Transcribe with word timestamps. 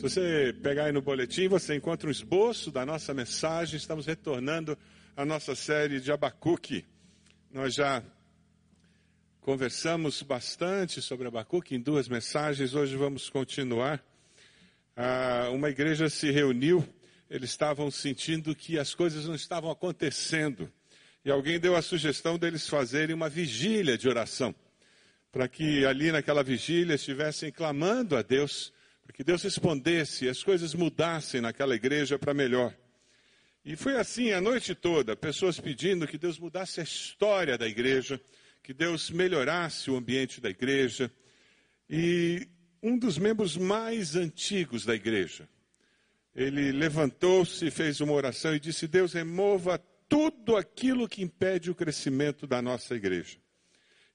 Se 0.00 0.08
você 0.08 0.54
pegar 0.62 0.86
aí 0.86 0.92
no 0.92 1.02
boletim, 1.02 1.46
você 1.46 1.74
encontra 1.74 2.08
um 2.08 2.10
esboço 2.10 2.70
da 2.70 2.86
nossa 2.86 3.12
mensagem. 3.12 3.76
Estamos 3.76 4.06
retornando 4.06 4.78
à 5.14 5.26
nossa 5.26 5.54
série 5.54 6.00
de 6.00 6.10
Abacuque. 6.10 6.86
Nós 7.52 7.74
já 7.74 8.02
conversamos 9.42 10.22
bastante 10.22 11.02
sobre 11.02 11.28
Abacuque 11.28 11.74
em 11.74 11.78
duas 11.78 12.08
mensagens. 12.08 12.74
Hoje 12.74 12.96
vamos 12.96 13.28
continuar. 13.28 14.02
Ah, 14.96 15.50
uma 15.52 15.68
igreja 15.68 16.08
se 16.08 16.30
reuniu, 16.30 16.82
eles 17.28 17.50
estavam 17.50 17.90
sentindo 17.90 18.54
que 18.54 18.78
as 18.78 18.94
coisas 18.94 19.26
não 19.26 19.34
estavam 19.34 19.70
acontecendo. 19.70 20.72
E 21.22 21.30
alguém 21.30 21.60
deu 21.60 21.76
a 21.76 21.82
sugestão 21.82 22.38
deles 22.38 22.66
fazerem 22.66 23.14
uma 23.14 23.28
vigília 23.28 23.98
de 23.98 24.08
oração, 24.08 24.54
para 25.30 25.46
que 25.46 25.84
ali 25.84 26.10
naquela 26.10 26.42
vigília 26.42 26.94
estivessem 26.94 27.52
clamando 27.52 28.16
a 28.16 28.22
Deus 28.22 28.72
para 29.10 29.16
que 29.16 29.24
Deus 29.24 29.42
respondesse 29.42 30.28
as 30.28 30.40
coisas 30.40 30.72
mudassem 30.72 31.40
naquela 31.40 31.74
igreja 31.74 32.16
para 32.16 32.32
melhor. 32.32 32.72
E 33.64 33.74
foi 33.74 33.96
assim 33.96 34.30
a 34.30 34.40
noite 34.40 34.72
toda, 34.72 35.16
pessoas 35.16 35.58
pedindo 35.58 36.06
que 36.06 36.16
Deus 36.16 36.38
mudasse 36.38 36.80
a 36.80 36.84
história 36.84 37.58
da 37.58 37.66
igreja, 37.66 38.20
que 38.62 38.72
Deus 38.72 39.10
melhorasse 39.10 39.90
o 39.90 39.96
ambiente 39.96 40.40
da 40.40 40.48
igreja. 40.48 41.12
E 41.88 42.46
um 42.80 42.96
dos 42.96 43.18
membros 43.18 43.56
mais 43.56 44.14
antigos 44.14 44.84
da 44.84 44.94
igreja, 44.94 45.48
ele 46.32 46.70
levantou-se, 46.70 47.68
fez 47.68 48.00
uma 48.00 48.12
oração 48.12 48.54
e 48.54 48.60
disse: 48.60 48.86
Deus 48.86 49.12
remova 49.12 49.76
tudo 50.08 50.56
aquilo 50.56 51.08
que 51.08 51.20
impede 51.20 51.68
o 51.68 51.74
crescimento 51.74 52.46
da 52.46 52.62
nossa 52.62 52.94
igreja. 52.94 53.38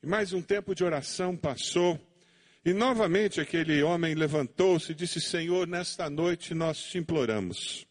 E 0.02 0.08
mais 0.08 0.32
um 0.32 0.42
tempo 0.42 0.74
de 0.74 0.86
oração 0.86 1.36
passou. 1.36 2.00
E 2.66 2.74
novamente 2.74 3.40
aquele 3.40 3.84
homem 3.84 4.16
levantou-se 4.16 4.92
e 4.92 4.96
disse: 4.96 5.22
Senhor, 5.22 5.68
nesta 5.68 6.10
noite 6.10 6.56
nós 6.56 6.82
te 6.82 6.98
imploramos. 6.98 7.88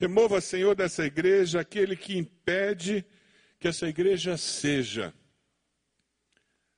Remova, 0.00 0.40
Senhor, 0.40 0.74
dessa 0.74 1.04
igreja 1.04 1.60
aquele 1.60 1.94
que 1.94 2.16
impede 2.16 3.04
que 3.60 3.68
essa 3.68 3.86
igreja 3.86 4.38
seja 4.38 5.12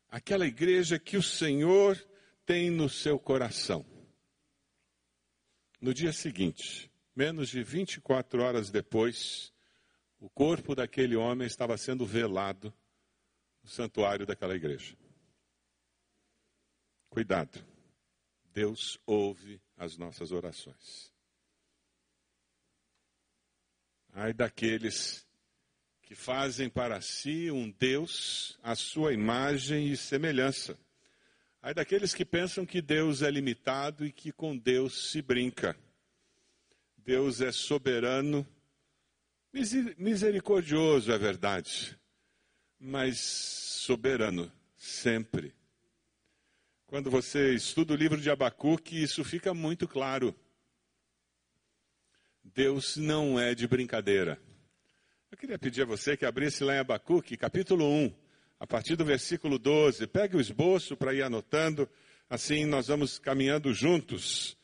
aquela 0.09 0.47
igreja 0.47 0.99
que 0.99 1.17
o 1.17 1.23
Senhor 1.23 1.97
tem 2.45 2.71
no 2.71 2.89
seu 2.89 3.21
coração. 3.21 3.87
No 5.81 5.95
dia 5.95 6.13
seguinte, 6.13 6.91
menos 7.15 7.51
de 7.51 7.63
24 7.63 8.43
horas 8.43 8.69
depois, 8.69 9.53
o 10.19 10.29
corpo 10.29 10.75
daquele 10.75 11.15
homem 11.15 11.47
estava 11.47 11.77
sendo 11.77 12.05
velado 12.05 12.75
no 13.63 13.71
santuário 13.71 14.27
daquela 14.27 14.57
igreja. 14.57 14.97
Cuidado. 17.09 17.65
Deus 18.53 18.99
ouve 19.07 19.61
as 19.77 19.97
nossas 19.97 20.33
orações. 20.33 21.13
Ai 24.13 24.33
daqueles 24.33 25.27
que 26.03 26.15
fazem 26.15 26.69
para 26.69 27.01
si 27.01 27.51
um 27.51 27.71
Deus 27.71 28.59
à 28.63 28.75
sua 28.75 29.13
imagem 29.13 29.93
e 29.93 29.97
semelhança. 29.97 30.79
Ai 31.63 31.75
daqueles 31.75 32.15
que 32.15 32.25
pensam 32.25 32.65
que 32.65 32.81
Deus 32.81 33.23
é 33.23 33.31
limitado 33.31 34.07
e 34.07 34.11
que 34.11 34.33
com 34.33 34.57
Deus 34.57 35.11
se 35.11 35.21
brinca. 35.21 35.77
Deus 36.97 37.41
é 37.41 37.53
soberano, 37.53 38.47
misericordioso, 39.97 41.11
é 41.13 41.19
verdade, 41.19 41.99
mas 42.79 43.19
soberano 43.19 44.51
sempre. 44.77 45.58
Quando 46.89 47.11
você 47.11 47.53
estuda 47.53 47.93
o 47.93 47.97
livro 47.97 48.19
de 48.19 48.31
Abacuque, 48.31 49.03
isso 49.03 49.23
fica 49.23 49.53
muito 49.53 49.87
claro. 49.87 50.35
Deus 52.43 52.97
não 52.97 53.39
é 53.39 53.55
de 53.55 53.69
brincadeira. 53.69 54.41
Eu 55.31 55.37
queria 55.37 55.59
pedir 55.59 55.83
a 55.83 55.85
você 55.85 56.17
que 56.17 56.25
abrisse 56.25 56.65
lá 56.65 56.75
em 56.75 56.79
Abacuque, 56.79 57.37
capítulo 57.37 57.85
1, 57.85 58.15
a 58.59 58.67
partir 58.67 58.97
do 58.97 59.05
versículo 59.05 59.59
12. 59.59 60.07
Pegue 60.07 60.39
o 60.39 60.41
esboço 60.41 60.97
para 60.97 61.13
ir 61.13 61.21
anotando, 61.23 61.87
assim 62.27 62.65
nós 62.65 62.87
vamos 62.87 63.19
caminhando 63.19 63.71
juntos. 63.75 64.57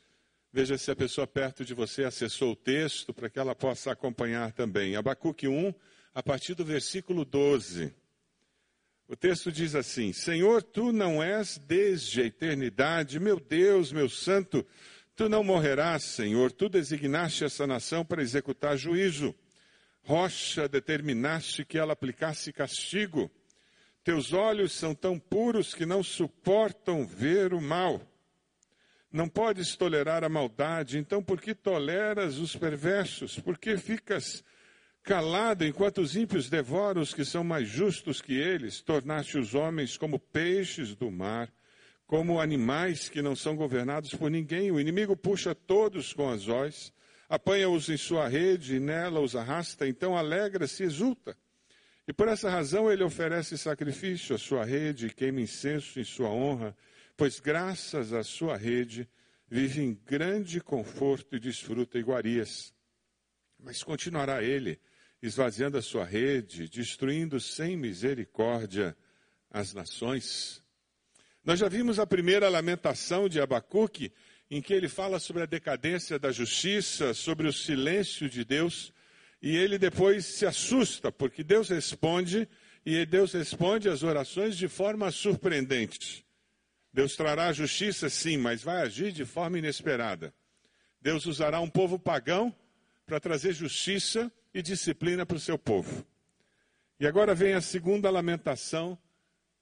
Veja 0.51 0.79
se 0.79 0.91
a 0.91 0.97
pessoa 0.97 1.27
perto 1.27 1.63
de 1.63 1.75
você 1.75 2.05
acessou 2.05 2.53
o 2.53 2.57
texto 2.57 3.13
para 3.13 3.29
que 3.29 3.39
ela 3.39 3.55
possa 3.55 3.93
acompanhar 3.93 4.51
também. 4.53 4.97
Abacuque 4.97 5.47
1, 5.47 5.75
a 6.15 6.23
partir 6.23 6.55
do 6.55 6.65
versículo 6.65 7.23
12. 7.23 7.95
O 9.07 9.15
texto 9.15 9.53
diz 9.53 9.75
assim: 9.75 10.13
Senhor, 10.13 10.63
tu 10.63 10.93
não 10.93 11.23
és 11.23 11.59
desde 11.59 12.23
a 12.23 12.27
eternidade, 12.27 13.21
meu 13.21 13.39
Deus, 13.39 13.93
meu 13.93 14.09
santo, 14.09 14.67
tu 15.15 15.29
não 15.29 15.45
morrerás, 15.45 16.05
Senhor, 16.05 16.51
tu 16.51 16.69
designaste 16.69 17.45
essa 17.45 17.67
nação 17.67 18.05
para 18.05 18.23
executar 18.23 18.77
juízo. 18.77 19.35
Rocha, 20.03 20.69
determinaste 20.69 21.65
que 21.65 21.79
ela 21.79 21.93
aplicasse 21.93 22.53
castigo. 22.53 23.31
Teus 24.03 24.35
olhos 24.35 24.73
são 24.73 24.95
tão 24.95 25.19
puros 25.19 25.75
que 25.75 25.87
não 25.87 26.03
suportam 26.03 27.07
ver 27.07 27.55
o 27.55 27.61
mal. 27.61 28.03
Não 29.11 29.29
podes 29.29 29.77
tolerar 29.77 30.25
a 30.25 30.29
maldade, 30.29 30.99
então 30.99 31.23
por 31.23 31.41
que 31.41 31.55
toleras 31.55 32.39
os 32.39 32.57
perversos? 32.57 33.39
Por 33.39 33.57
que 33.57 33.77
ficas 33.79 34.45
Calado 35.05 35.67
enquanto 35.67 36.01
os 36.01 36.17
ímpios 36.17 36.49
devoram 36.49 37.03
os 37.03 37.13
que 37.13 37.27
são 37.27 37.45
mais 37.45 37.69
justos 37.69 38.23
que 38.23 38.33
eles, 38.33 38.81
tornaste 38.81 39.37
os 39.37 39.55
homens 39.55 39.99
como 39.99 40.19
peixes 40.19 40.95
do 40.95 41.11
mar, 41.11 41.53
como 42.07 42.41
animais 42.41 43.07
que 43.07 43.21
não 43.21 43.37
são 43.37 43.55
governados 43.55 44.15
por 44.15 44.31
ninguém. 44.31 44.71
O 44.71 44.81
inimigo 44.81 45.15
puxa 45.15 45.55
todos 45.55 46.15
com 46.15 46.31
as 46.31 46.47
apanha-os 47.29 47.91
em 47.91 47.99
sua 47.99 48.29
rede 48.29 48.77
e 48.77 48.81
nela 48.81 49.21
os 49.21 49.37
arrasta, 49.37 49.87
então 49.87 50.17
alegra-se 50.17 50.83
e 50.83 50.87
exulta. 50.87 51.37
E 52.09 52.13
por 52.15 52.27
essa 52.27 52.49
razão 52.49 52.91
ele 52.91 53.05
oferece 53.05 53.59
sacrifício 53.59 54.35
à 54.35 54.39
sua 54.39 54.65
rede 54.65 55.09
e 55.09 55.11
queima 55.11 55.43
incenso 55.43 56.01
em 56.01 56.05
sua 56.05 56.31
honra, 56.31 56.75
pois 57.15 57.39
graças 57.41 58.15
à 58.15 58.23
sua 58.23 58.57
rede 58.57 59.07
vive 59.51 59.83
em 59.83 59.93
grande 59.93 60.63
conforto 60.63 61.37
e 61.37 61.39
desfruta 61.39 61.99
iguarias. 61.99 62.73
Mas 63.59 63.83
continuará 63.83 64.43
ele 64.43 64.81
esvaziando 65.27 65.79
a 65.79 65.83
sua 65.83 66.05
rede, 66.05 66.69
destruindo 66.69 67.41
sem 67.41 67.79
misericórdia 67.79 68.95
as 69.51 69.73
nações. 69.73 70.63
Nós 71.43 71.59
já 71.59 71.67
vimos 71.67 71.99
a 71.99 72.07
primeira 72.07 72.47
lamentação 72.51 73.27
de 73.27 73.41
Abacuque, 73.41 74.13
em 74.51 74.61
que 74.61 74.75
ele 74.75 74.87
fala 74.87 75.19
sobre 75.19 75.43
a 75.43 75.47
decadência 75.47 76.19
da 76.19 76.31
justiça, 76.31 77.15
sobre 77.15 77.49
o 77.49 77.53
silêncio 77.55 78.29
de 78.29 78.45
Deus, 78.45 78.93
e 79.41 79.57
ele 79.57 79.79
depois 79.79 80.27
se 80.27 80.45
assusta, 80.45 81.11
porque 81.11 81.43
Deus 81.43 81.71
responde, 81.71 82.47
e 82.85 83.07
Deus 83.07 83.33
responde 83.33 83.89
às 83.89 84.03
orações 84.03 84.59
de 84.59 84.69
forma 84.69 85.11
surpreendente. 85.11 86.23
Deus 86.93 87.17
trará 87.17 87.51
justiça, 87.51 88.11
sim, 88.11 88.37
mas 88.37 88.63
vai 88.63 88.83
agir 88.83 89.11
de 89.11 89.25
forma 89.25 89.59
inesperada. 89.59 90.35
Deus 91.01 91.25
usará 91.25 91.61
um 91.61 91.71
povo 91.71 91.99
pagão 91.99 92.55
para 93.07 93.21
trazer 93.21 93.53
justiça 93.53 94.33
e 94.53 94.63
disciplina 94.63 95.27
para 95.27 95.37
o 95.37 95.41
seu 95.41 95.59
povo. 95.59 96.07
E 96.99 97.07
agora 97.07 97.35
vem 97.35 97.55
a 97.55 97.61
segunda 97.61 98.11
lamentação 98.11 98.99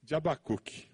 de 0.01 0.15
Abacuque. 0.15 0.91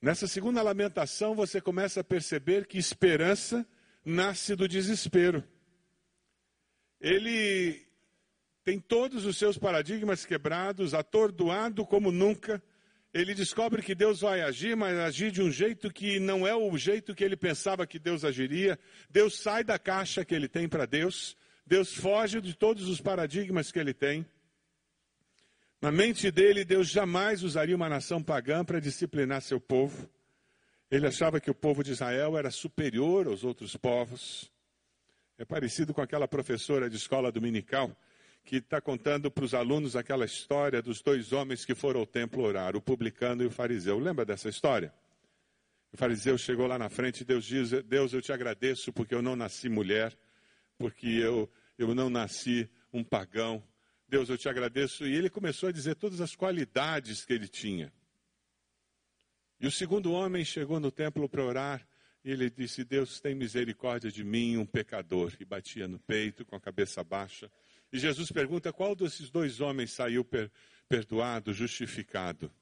Nessa 0.00 0.26
segunda 0.26 0.62
lamentação, 0.62 1.34
você 1.34 1.60
começa 1.60 2.00
a 2.00 2.04
perceber 2.04 2.66
que 2.66 2.78
esperança 2.78 3.66
nasce 4.04 4.54
do 4.56 4.66
desespero. 4.66 5.44
Ele 7.00 7.86
tem 8.64 8.78
todos 8.78 9.24
os 9.26 9.36
seus 9.36 9.58
paradigmas 9.58 10.24
quebrados, 10.24 10.94
atordoado 10.94 11.84
como 11.84 12.10
nunca. 12.10 12.62
Ele 13.12 13.34
descobre 13.34 13.82
que 13.82 13.94
Deus 13.94 14.20
vai 14.20 14.40
agir, 14.40 14.76
mas 14.76 14.96
agir 14.96 15.32
de 15.32 15.42
um 15.42 15.50
jeito 15.50 15.92
que 15.92 16.20
não 16.20 16.46
é 16.46 16.54
o 16.54 16.76
jeito 16.78 17.14
que 17.14 17.24
ele 17.24 17.36
pensava 17.36 17.86
que 17.86 17.98
Deus 17.98 18.24
agiria. 18.24 18.78
Deus 19.08 19.36
sai 19.40 19.64
da 19.64 19.78
caixa 19.80 20.24
que 20.24 20.34
ele 20.34 20.46
tem 20.46 20.68
para 20.68 20.86
Deus. 20.86 21.36
Deus 21.66 21.92
foge 21.92 22.40
de 22.40 22.54
todos 22.54 22.88
os 22.88 23.00
paradigmas 23.00 23.72
que 23.72 23.80
ele 23.80 23.92
tem. 23.92 24.24
Na 25.82 25.90
mente 25.90 26.30
dele, 26.30 26.64
Deus 26.64 26.88
jamais 26.88 27.42
usaria 27.42 27.74
uma 27.74 27.88
nação 27.88 28.22
pagã 28.22 28.64
para 28.64 28.80
disciplinar 28.80 29.42
seu 29.42 29.60
povo. 29.60 30.08
Ele 30.88 31.06
achava 31.06 31.40
que 31.40 31.50
o 31.50 31.54
povo 31.54 31.82
de 31.82 31.90
Israel 31.90 32.36
era 32.36 32.50
superior 32.50 33.26
aos 33.26 33.42
outros 33.42 33.76
povos. 33.76 34.52
É 35.36 35.44
parecido 35.44 35.92
com 35.92 36.00
aquela 36.00 36.28
professora 36.28 36.88
de 36.88 36.96
escola 36.96 37.32
dominical 37.32 37.96
que 38.50 38.56
está 38.56 38.80
contando 38.80 39.30
para 39.30 39.44
os 39.44 39.54
alunos 39.54 39.94
aquela 39.94 40.24
história 40.24 40.82
dos 40.82 41.00
dois 41.00 41.32
homens 41.32 41.64
que 41.64 41.72
foram 41.72 42.00
ao 42.00 42.06
templo 42.06 42.42
orar, 42.42 42.74
o 42.74 42.82
publicano 42.82 43.44
e 43.44 43.46
o 43.46 43.50
fariseu. 43.50 43.96
Lembra 43.96 44.24
dessa 44.24 44.48
história? 44.48 44.92
O 45.92 45.96
fariseu 45.96 46.36
chegou 46.36 46.66
lá 46.66 46.76
na 46.76 46.88
frente 46.88 47.20
e 47.20 47.24
Deus 47.24 47.44
diz: 47.44 47.70
Deus, 47.84 48.12
eu 48.12 48.20
te 48.20 48.32
agradeço 48.32 48.92
porque 48.92 49.14
eu 49.14 49.22
não 49.22 49.36
nasci 49.36 49.68
mulher, 49.68 50.18
porque 50.76 51.06
eu 51.06 51.48
eu 51.78 51.94
não 51.94 52.10
nasci 52.10 52.68
um 52.92 53.04
pagão. 53.04 53.62
Deus, 54.08 54.28
eu 54.28 54.36
te 54.36 54.48
agradeço. 54.48 55.06
E 55.06 55.14
ele 55.14 55.30
começou 55.30 55.68
a 55.68 55.72
dizer 55.72 55.94
todas 55.94 56.20
as 56.20 56.34
qualidades 56.34 57.24
que 57.24 57.32
ele 57.32 57.46
tinha. 57.46 57.92
E 59.60 59.66
o 59.68 59.70
segundo 59.70 60.10
homem 60.10 60.44
chegou 60.44 60.80
no 60.80 60.90
templo 60.90 61.28
para 61.28 61.44
orar 61.44 61.86
E 62.24 62.32
ele 62.32 62.50
disse: 62.50 62.82
Deus 62.82 63.20
tem 63.20 63.32
misericórdia 63.32 64.10
de 64.10 64.24
mim, 64.24 64.56
um 64.56 64.66
pecador. 64.66 65.36
E 65.38 65.44
batia 65.44 65.86
no 65.86 66.00
peito 66.00 66.44
com 66.44 66.56
a 66.56 66.60
cabeça 66.60 67.04
baixa. 67.04 67.48
E 67.92 67.98
Jesus 67.98 68.30
pergunta: 68.30 68.72
qual 68.72 68.94
desses 68.94 69.30
dois 69.30 69.60
homens 69.60 69.92
saiu 69.92 70.24
per 70.24 70.50
perdoado, 70.88 71.52
justificado? 71.52 72.52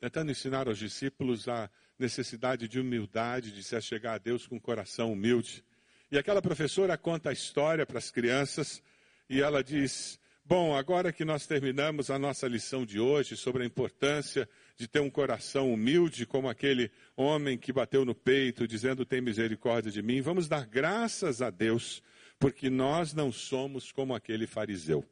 Tentando 0.00 0.30
ensinar 0.30 0.68
aos 0.68 0.78
discípulos 0.78 1.48
a 1.48 1.70
necessidade 1.98 2.68
de 2.68 2.78
humildade, 2.78 3.52
de 3.52 3.62
se 3.62 3.74
achegar 3.74 4.14
a 4.14 4.18
Deus 4.18 4.46
com 4.46 4.56
um 4.56 4.60
coração 4.60 5.12
humilde. 5.12 5.64
E 6.10 6.18
aquela 6.18 6.42
professora 6.42 6.96
conta 6.96 7.30
a 7.30 7.32
história 7.32 7.86
para 7.86 7.98
as 7.98 8.10
crianças 8.10 8.82
e 9.28 9.40
ela 9.40 9.62
diz: 9.62 10.20
Bom, 10.44 10.76
agora 10.76 11.12
que 11.12 11.24
nós 11.24 11.46
terminamos 11.46 12.10
a 12.10 12.18
nossa 12.18 12.46
lição 12.46 12.86
de 12.86 13.00
hoje 13.00 13.36
sobre 13.36 13.64
a 13.64 13.66
importância 13.66 14.48
de 14.76 14.86
ter 14.86 15.00
um 15.00 15.10
coração 15.10 15.72
humilde, 15.72 16.24
como 16.24 16.48
aquele 16.48 16.90
homem 17.16 17.58
que 17.58 17.72
bateu 17.72 18.04
no 18.04 18.14
peito, 18.14 18.68
dizendo: 18.68 19.04
Tem 19.04 19.20
misericórdia 19.20 19.90
de 19.90 20.02
mim, 20.02 20.20
vamos 20.20 20.46
dar 20.46 20.64
graças 20.66 21.42
a 21.42 21.50
Deus, 21.50 22.00
porque 22.38 22.68
nós 22.70 23.12
não 23.12 23.32
somos 23.32 23.92
como 23.92 24.14
aquele 24.14 24.46
fariseu. 24.46 25.04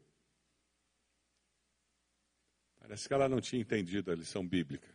Parece 2.81 3.09
que 3.09 3.15
ela 3.15 3.29
não 3.29 3.41
tinha 3.41 3.63
entendido 3.63 4.11
a 4.11 4.15
lição 4.15 4.47
bíblica. 4.47 4.89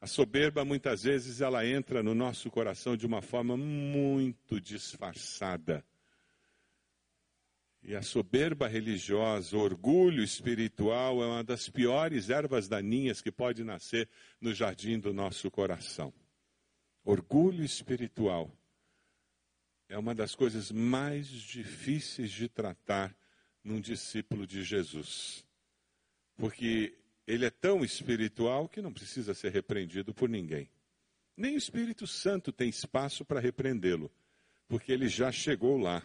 A 0.00 0.06
soberba, 0.06 0.64
muitas 0.64 1.02
vezes, 1.02 1.40
ela 1.40 1.66
entra 1.66 2.02
no 2.02 2.14
nosso 2.14 2.50
coração 2.50 2.96
de 2.96 3.06
uma 3.06 3.22
forma 3.22 3.56
muito 3.56 4.60
disfarçada 4.60 5.84
e 7.86 7.94
a 7.94 8.02
soberba 8.02 8.66
religiosa, 8.66 9.56
o 9.56 9.60
orgulho 9.60 10.20
espiritual 10.24 11.22
é 11.22 11.26
uma 11.26 11.44
das 11.44 11.68
piores 11.68 12.30
ervas 12.30 12.66
daninhas 12.66 13.22
que 13.22 13.30
pode 13.30 13.62
nascer 13.62 14.08
no 14.40 14.52
jardim 14.52 14.98
do 14.98 15.14
nosso 15.14 15.48
coração. 15.52 16.12
Orgulho 17.04 17.62
espiritual 17.62 18.50
é 19.88 19.96
uma 19.98 20.14
das 20.14 20.34
coisas 20.34 20.70
mais 20.70 21.26
difíceis 21.28 22.30
de 22.30 22.48
tratar 22.48 23.16
num 23.62 23.80
discípulo 23.80 24.46
de 24.46 24.62
Jesus. 24.62 25.44
Porque 26.36 26.96
ele 27.26 27.44
é 27.44 27.50
tão 27.50 27.84
espiritual 27.84 28.68
que 28.68 28.82
não 28.82 28.92
precisa 28.92 29.34
ser 29.34 29.52
repreendido 29.52 30.14
por 30.14 30.28
ninguém. 30.28 30.70
Nem 31.36 31.54
o 31.54 31.58
Espírito 31.58 32.06
Santo 32.06 32.52
tem 32.52 32.68
espaço 32.68 33.24
para 33.24 33.40
repreendê-lo, 33.40 34.10
porque 34.68 34.92
ele 34.92 35.08
já 35.08 35.30
chegou 35.30 35.76
lá 35.76 36.02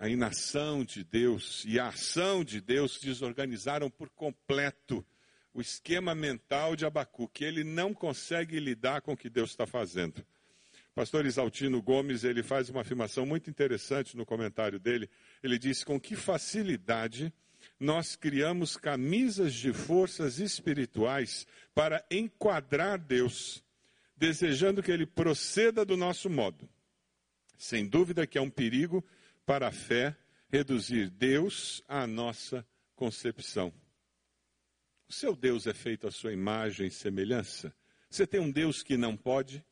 a 0.00 0.08
inação 0.08 0.82
de 0.82 1.04
Deus 1.04 1.62
e 1.66 1.78
a 1.78 1.88
ação 1.88 2.42
de 2.42 2.58
Deus 2.58 2.98
desorganizaram 2.98 3.90
por 3.90 4.08
completo 4.08 5.04
o 5.52 5.60
esquema 5.60 6.14
mental 6.14 6.74
de 6.74 6.86
Abacuque. 6.86 7.44
Ele 7.44 7.62
não 7.62 7.92
consegue 7.92 8.58
lidar 8.58 9.02
com 9.02 9.12
o 9.12 9.16
que 9.16 9.28
Deus 9.28 9.50
está 9.50 9.66
fazendo. 9.66 10.24
Pastor 11.00 11.24
Isaltino 11.24 11.80
Gomes 11.80 12.24
ele 12.24 12.42
faz 12.42 12.68
uma 12.68 12.82
afirmação 12.82 13.24
muito 13.24 13.48
interessante 13.48 14.18
no 14.18 14.26
comentário 14.26 14.78
dele. 14.78 15.08
Ele 15.42 15.58
diz: 15.58 15.82
com 15.82 15.98
que 15.98 16.14
facilidade 16.14 17.32
nós 17.78 18.16
criamos 18.16 18.76
camisas 18.76 19.54
de 19.54 19.72
forças 19.72 20.38
espirituais 20.38 21.46
para 21.74 22.04
enquadrar 22.10 22.98
Deus, 22.98 23.64
desejando 24.14 24.82
que 24.82 24.92
Ele 24.92 25.06
proceda 25.06 25.86
do 25.86 25.96
nosso 25.96 26.28
modo. 26.28 26.68
Sem 27.56 27.88
dúvida 27.88 28.26
que 28.26 28.36
é 28.36 28.42
um 28.42 28.50
perigo 28.50 29.02
para 29.46 29.68
a 29.68 29.72
fé 29.72 30.14
reduzir 30.50 31.08
Deus 31.08 31.82
à 31.88 32.06
nossa 32.06 32.62
concepção. 32.94 33.72
O 35.08 35.14
seu 35.14 35.34
Deus 35.34 35.66
é 35.66 35.72
feito 35.72 36.06
à 36.06 36.10
sua 36.10 36.34
imagem 36.34 36.88
e 36.88 36.90
semelhança? 36.90 37.74
Você 38.10 38.26
tem 38.26 38.38
um 38.38 38.50
Deus 38.50 38.82
que 38.82 38.98
não 38.98 39.16
pode? 39.16 39.64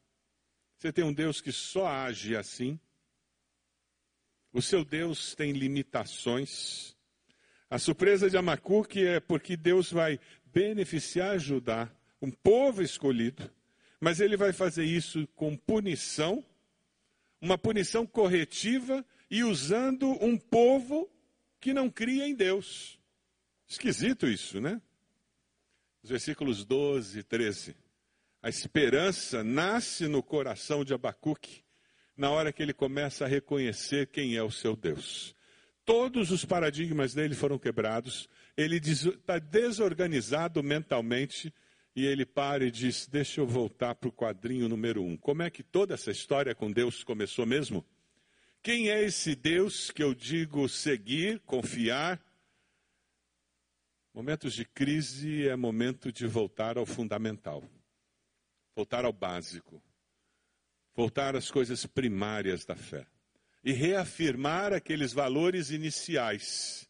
Você 0.79 0.93
tem 0.93 1.05
um 1.05 1.13
Deus 1.13 1.41
que 1.41 1.51
só 1.51 1.89
age 1.89 2.37
assim? 2.37 2.79
O 4.53 4.63
seu 4.63 4.85
Deus 4.85 5.35
tem 5.35 5.51
limitações? 5.51 6.97
A 7.69 7.81
surpresa 7.81 8.31
de 8.31 8.37
Amacuque 8.37 9.05
é 9.05 9.19
porque 9.19 9.57
Deus 9.57 9.91
vai 9.91 10.21
beneficiar, 10.47 11.31
ajudar 11.33 11.93
um 12.23 12.31
povo 12.31 12.81
escolhido, 12.81 13.51
mas 14.01 14.21
ele 14.21 14.37
vai 14.37 14.53
fazer 14.53 14.85
isso 14.85 15.27
com 15.35 15.57
punição, 15.57 16.45
uma 17.41 17.59
punição 17.59 18.07
corretiva 18.07 19.05
e 19.29 19.43
usando 19.43 20.13
um 20.25 20.39
povo 20.39 21.11
que 21.61 21.75
não 21.75 21.91
cria 21.91 22.25
em 22.25 22.37
Deus. 22.37 23.01
Esquisito 23.67 24.29
isso, 24.29 24.61
né? 24.61 24.81
Os 26.05 26.11
versículos 26.11 26.65
12 26.65 27.19
e 27.19 27.23
13. 27.25 27.88
A 28.43 28.49
esperança 28.49 29.43
nasce 29.43 30.07
no 30.07 30.23
coração 30.23 30.85
de 30.85 30.95
Abacuque 30.95 31.65
na 32.17 32.31
hora 32.31 32.53
que 32.53 32.63
ele 32.63 32.73
começa 32.73 33.25
a 33.25 33.29
reconhecer 33.29 34.09
quem 34.09 34.37
é 34.37 34.43
o 34.43 34.51
seu 34.51 34.75
Deus. 34.75 35.35
Todos 35.85 36.31
os 36.31 36.45
paradigmas 36.45 37.15
dele 37.15 37.35
foram 37.35 37.59
quebrados, 37.59 38.29
ele 38.57 38.77
está 38.77 39.39
desorganizado 39.39 40.63
mentalmente 40.63 41.55
e 41.97 42.05
ele 42.05 42.27
para 42.27 42.65
e 42.65 42.71
diz: 42.71 43.07
Deixa 43.07 43.41
eu 43.41 43.47
voltar 43.47 43.95
para 43.95 44.09
o 44.09 44.13
quadrinho 44.13 44.69
número 44.69 45.03
um. 45.03 45.17
Como 45.17 45.43
é 45.43 45.51
que 45.51 45.63
toda 45.63 45.95
essa 45.95 46.11
história 46.11 46.55
com 46.55 46.71
Deus 46.71 47.03
começou 47.03 47.47
mesmo? 47.47 47.85
Quem 48.63 48.91
é 48.91 49.03
esse 49.03 49.35
Deus 49.35 49.91
que 49.91 50.03
eu 50.03 50.13
digo 50.15 50.69
seguir, 50.69 51.41
confiar? 51.41 52.21
Momentos 54.13 54.53
de 54.53 54.65
crise 54.65 55.49
é 55.49 55.57
momento 55.57 56.13
de 56.13 56.27
voltar 56.27 56.77
ao 56.77 56.85
fundamental, 56.85 57.63
voltar 58.79 59.05
ao 59.05 59.13
básico, 59.13 59.83
voltar 60.95 61.35
às 61.35 61.51
coisas 61.51 61.85
primárias 61.85 62.65
da 62.65 62.77
fé 62.77 63.09
e 63.65 63.73
reafirmar 63.73 64.73
aqueles 64.73 65.13
valores 65.13 65.71
iniciais 65.71 66.89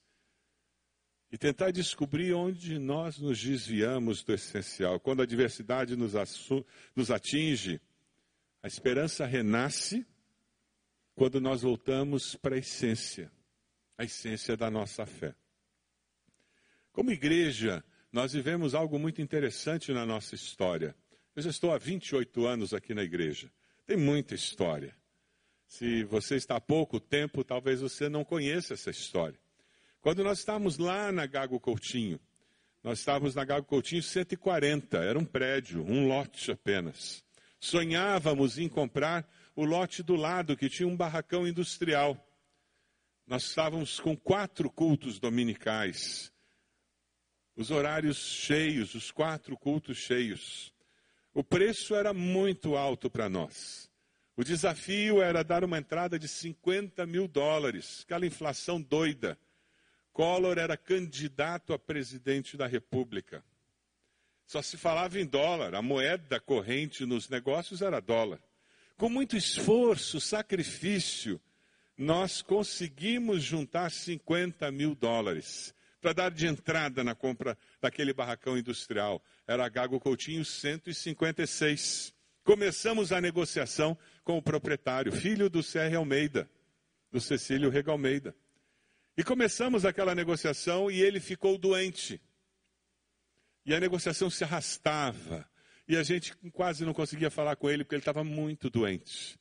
e 1.32 1.38
tentar 1.38 1.70
descobrir 1.70 2.34
onde 2.34 2.78
nós 2.78 3.18
nos 3.18 3.42
desviamos 3.42 4.22
do 4.22 4.34
essencial. 4.34 5.00
Quando 5.00 5.20
a 5.20 5.22
adversidade 5.22 5.96
nos, 5.96 6.12
nos 6.94 7.10
atinge, 7.10 7.80
a 8.62 8.66
esperança 8.66 9.24
renasce 9.24 10.06
quando 11.14 11.40
nós 11.40 11.62
voltamos 11.62 12.36
para 12.36 12.56
a 12.56 12.58
essência, 12.58 13.32
a 13.96 14.04
essência 14.04 14.58
da 14.58 14.70
nossa 14.70 15.06
fé. 15.06 15.34
Como 16.92 17.10
igreja, 17.10 17.82
nós 18.12 18.34
vivemos 18.34 18.74
algo 18.74 18.98
muito 18.98 19.22
interessante 19.22 19.90
na 19.90 20.04
nossa 20.04 20.34
história. 20.34 20.94
Eu 21.38 21.42
já 21.42 21.50
estou 21.50 21.72
há 21.72 21.78
28 21.78 22.46
anos 22.48 22.74
aqui 22.74 22.92
na 22.92 23.04
igreja. 23.04 23.48
Tem 23.86 23.96
muita 23.96 24.34
história. 24.34 24.92
Se 25.68 26.02
você 26.02 26.34
está 26.34 26.56
há 26.56 26.60
pouco 26.60 26.98
tempo, 26.98 27.44
talvez 27.44 27.80
você 27.80 28.08
não 28.08 28.24
conheça 28.24 28.74
essa 28.74 28.90
história. 28.90 29.38
Quando 30.00 30.24
nós 30.24 30.40
estávamos 30.40 30.78
lá 30.78 31.12
na 31.12 31.26
Gago 31.26 31.60
Coutinho, 31.60 32.18
nós 32.82 32.98
estávamos 32.98 33.36
na 33.36 33.44
Gago 33.44 33.64
Coutinho 33.64 34.02
140, 34.02 34.98
era 34.98 35.16
um 35.16 35.24
prédio, 35.24 35.80
um 35.84 36.08
lote 36.08 36.50
apenas. 36.50 37.22
Sonhávamos 37.60 38.58
em 38.58 38.68
comprar 38.68 39.24
o 39.54 39.64
lote 39.64 40.02
do 40.02 40.16
lado, 40.16 40.56
que 40.56 40.68
tinha 40.68 40.88
um 40.88 40.96
barracão 40.96 41.46
industrial. 41.46 42.20
Nós 43.24 43.44
estávamos 43.44 44.00
com 44.00 44.16
quatro 44.16 44.68
cultos 44.68 45.20
dominicais. 45.20 46.32
Os 47.54 47.70
horários 47.70 48.18
cheios, 48.18 48.96
os 48.96 49.12
quatro 49.12 49.56
cultos 49.56 49.98
cheios. 49.98 50.76
O 51.38 51.44
preço 51.44 51.94
era 51.94 52.12
muito 52.12 52.76
alto 52.76 53.08
para 53.08 53.28
nós. 53.28 53.88
O 54.36 54.42
desafio 54.42 55.22
era 55.22 55.44
dar 55.44 55.62
uma 55.62 55.78
entrada 55.78 56.18
de 56.18 56.26
50 56.26 57.06
mil 57.06 57.28
dólares, 57.28 58.00
aquela 58.04 58.26
inflação 58.26 58.82
doida. 58.82 59.38
Collor 60.12 60.58
era 60.58 60.76
candidato 60.76 61.72
a 61.72 61.78
presidente 61.78 62.56
da 62.56 62.66
República. 62.66 63.44
Só 64.48 64.60
se 64.60 64.76
falava 64.76 65.20
em 65.20 65.24
dólar, 65.24 65.76
a 65.76 65.80
moeda 65.80 66.40
corrente 66.40 67.06
nos 67.06 67.28
negócios 67.28 67.82
era 67.82 68.00
dólar. 68.00 68.40
Com 68.96 69.08
muito 69.08 69.36
esforço, 69.36 70.20
sacrifício, 70.20 71.40
nós 71.96 72.42
conseguimos 72.42 73.44
juntar 73.44 73.92
50 73.92 74.72
mil 74.72 74.92
dólares 74.92 75.72
para 76.00 76.12
dar 76.12 76.30
de 76.32 76.48
entrada 76.48 77.04
na 77.04 77.14
compra 77.14 77.56
daquele 77.80 78.12
barracão 78.12 78.58
industrial. 78.58 79.22
Era 79.48 79.66
Gago 79.66 79.98
Coutinho 79.98 80.44
156. 80.44 82.14
Começamos 82.44 83.12
a 83.12 83.18
negociação 83.18 83.96
com 84.22 84.36
o 84.36 84.42
proprietário, 84.42 85.10
filho 85.10 85.48
do 85.48 85.62
C.R. 85.62 85.96
Almeida, 85.96 86.50
do 87.10 87.18
Cecílio 87.18 87.70
Rega 87.70 87.90
Almeida. 87.90 88.36
E 89.16 89.24
começamos 89.24 89.86
aquela 89.86 90.14
negociação 90.14 90.90
e 90.90 91.00
ele 91.00 91.18
ficou 91.18 91.56
doente. 91.56 92.20
E 93.64 93.74
a 93.74 93.80
negociação 93.80 94.28
se 94.28 94.44
arrastava. 94.44 95.48
E 95.88 95.96
a 95.96 96.02
gente 96.02 96.36
quase 96.52 96.84
não 96.84 96.92
conseguia 96.92 97.30
falar 97.30 97.56
com 97.56 97.70
ele 97.70 97.84
porque 97.84 97.94
ele 97.94 98.02
estava 98.02 98.22
muito 98.22 98.68
doente. 98.68 99.40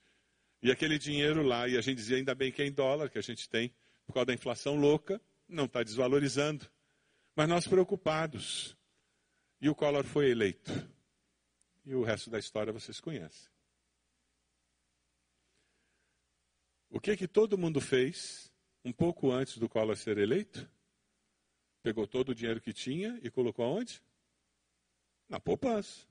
E 0.64 0.72
aquele 0.72 0.98
dinheiro 0.98 1.44
lá, 1.44 1.68
e 1.68 1.78
a 1.78 1.82
gente 1.82 1.98
dizia, 1.98 2.16
ainda 2.16 2.34
bem 2.34 2.50
que 2.50 2.62
é 2.62 2.66
em 2.66 2.72
dólar 2.72 3.10
que 3.10 3.18
a 3.18 3.22
gente 3.22 3.50
tem, 3.50 3.74
por 4.06 4.14
causa 4.14 4.28
da 4.28 4.34
inflação 4.34 4.78
louca, 4.78 5.20
não 5.50 5.66
está 5.66 5.84
desvalorizando. 5.84 6.66
Mas 7.36 7.50
nós 7.50 7.68
preocupados. 7.68 8.77
E 9.60 9.70
o 9.70 9.76
Collor 9.76 10.04
foi 10.04 10.30
eleito. 10.30 10.72
E 11.86 11.96
o 11.96 12.04
resto 12.04 12.30
da 12.30 12.38
história 12.38 12.74
vocês 12.74 13.00
conhecem. 13.00 13.50
O 16.90 17.00
que 17.00 17.18
que 17.18 17.28
todo 17.28 17.58
mundo 17.58 17.82
fez 17.82 18.52
um 18.84 18.92
pouco 18.92 19.32
antes 19.32 19.58
do 19.58 19.68
Collor 19.68 19.96
ser 19.96 20.18
eleito? 20.18 20.70
Pegou 21.82 22.06
todo 22.06 22.30
o 22.30 22.36
dinheiro 22.36 22.62
que 22.62 22.74
tinha 22.74 23.20
e 23.24 23.30
colocou 23.30 23.66
aonde? 23.66 24.02
Na 25.30 25.40
poupança. 25.40 26.06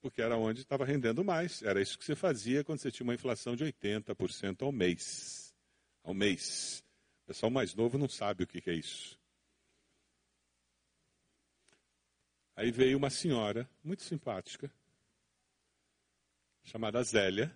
Porque 0.00 0.22
era 0.22 0.36
onde 0.36 0.62
estava 0.62 0.84
rendendo 0.84 1.22
mais. 1.22 1.62
Era 1.62 1.80
isso 1.80 1.98
que 1.98 2.04
você 2.04 2.16
fazia 2.16 2.64
quando 2.64 2.78
você 2.78 2.90
tinha 2.90 3.04
uma 3.04 3.14
inflação 3.14 3.54
de 3.54 3.64
80% 3.64 4.62
ao 4.62 4.72
mês. 4.72 5.54
Ao 6.02 6.14
mês. 6.14 6.82
O 7.24 7.26
pessoal 7.26 7.50
mais 7.50 7.74
novo 7.74 7.98
não 7.98 8.08
sabe 8.08 8.44
o 8.44 8.46
que, 8.46 8.60
que 8.60 8.70
é 8.70 8.74
isso. 8.74 9.19
Aí 12.60 12.70
veio 12.70 12.98
uma 12.98 13.08
senhora 13.08 13.66
muito 13.82 14.02
simpática, 14.02 14.70
chamada 16.62 17.02
Zélia, 17.02 17.50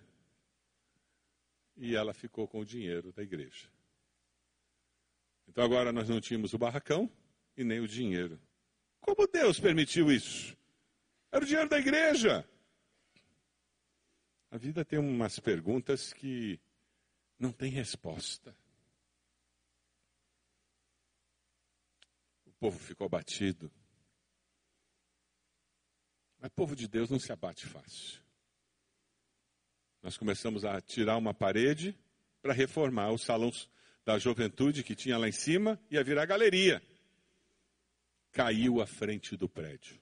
e 1.77 1.95
ela 1.95 2.11
ficou 2.11 2.47
com 2.47 2.61
o 2.61 2.65
dinheiro 2.65 3.13
da 3.13 3.21
igreja. 3.21 3.69
Então 5.47 5.63
agora 5.63 5.91
nós 5.91 6.09
não 6.09 6.19
tínhamos 6.19 6.55
o 6.55 6.57
barracão 6.57 7.07
e 7.55 7.63
nem 7.63 7.79
o 7.81 7.87
dinheiro. 7.87 8.41
Como 8.99 9.27
Deus 9.27 9.59
permitiu 9.59 10.11
isso? 10.11 10.57
Era 11.31 11.43
o 11.43 11.47
dinheiro 11.47 11.69
da 11.69 11.77
igreja. 11.77 12.43
A 14.49 14.57
vida 14.57 14.83
tem 14.83 14.97
umas 14.97 15.37
perguntas 15.37 16.13
que 16.13 16.59
não 17.37 17.51
tem 17.51 17.69
resposta. 17.69 18.57
O 22.43 22.51
povo 22.53 22.79
ficou 22.79 23.05
abatido. 23.05 23.71
Mas 26.45 26.53
povo 26.53 26.75
de 26.75 26.87
Deus 26.87 27.09
não 27.09 27.17
se 27.17 27.31
abate 27.31 27.65
fácil. 27.65 28.21
Nós 30.03 30.15
começamos 30.15 30.63
a 30.63 30.79
tirar 30.79 31.17
uma 31.17 31.33
parede 31.33 31.97
para 32.39 32.53
reformar 32.53 33.11
os 33.11 33.23
salões 33.23 33.67
da 34.05 34.19
juventude 34.19 34.83
que 34.83 34.93
tinha 34.93 35.17
lá 35.17 35.27
em 35.27 35.31
cima 35.31 35.81
e 35.89 35.97
a 35.97 36.03
virar 36.03 36.27
galeria. 36.27 36.83
Caiu 38.31 38.79
à 38.79 38.85
frente 38.85 39.35
do 39.35 39.49
prédio. 39.49 39.99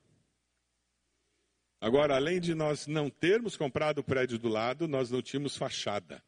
Agora, 1.79 2.17
além 2.17 2.41
de 2.41 2.53
nós 2.53 2.87
não 2.87 3.09
termos 3.09 3.55
comprado 3.55 3.99
o 3.99 4.03
prédio 4.03 4.37
do 4.37 4.49
lado, 4.49 4.85
nós 4.85 5.09
não 5.09 5.21
tínhamos 5.21 5.55
fachada. 5.55 6.21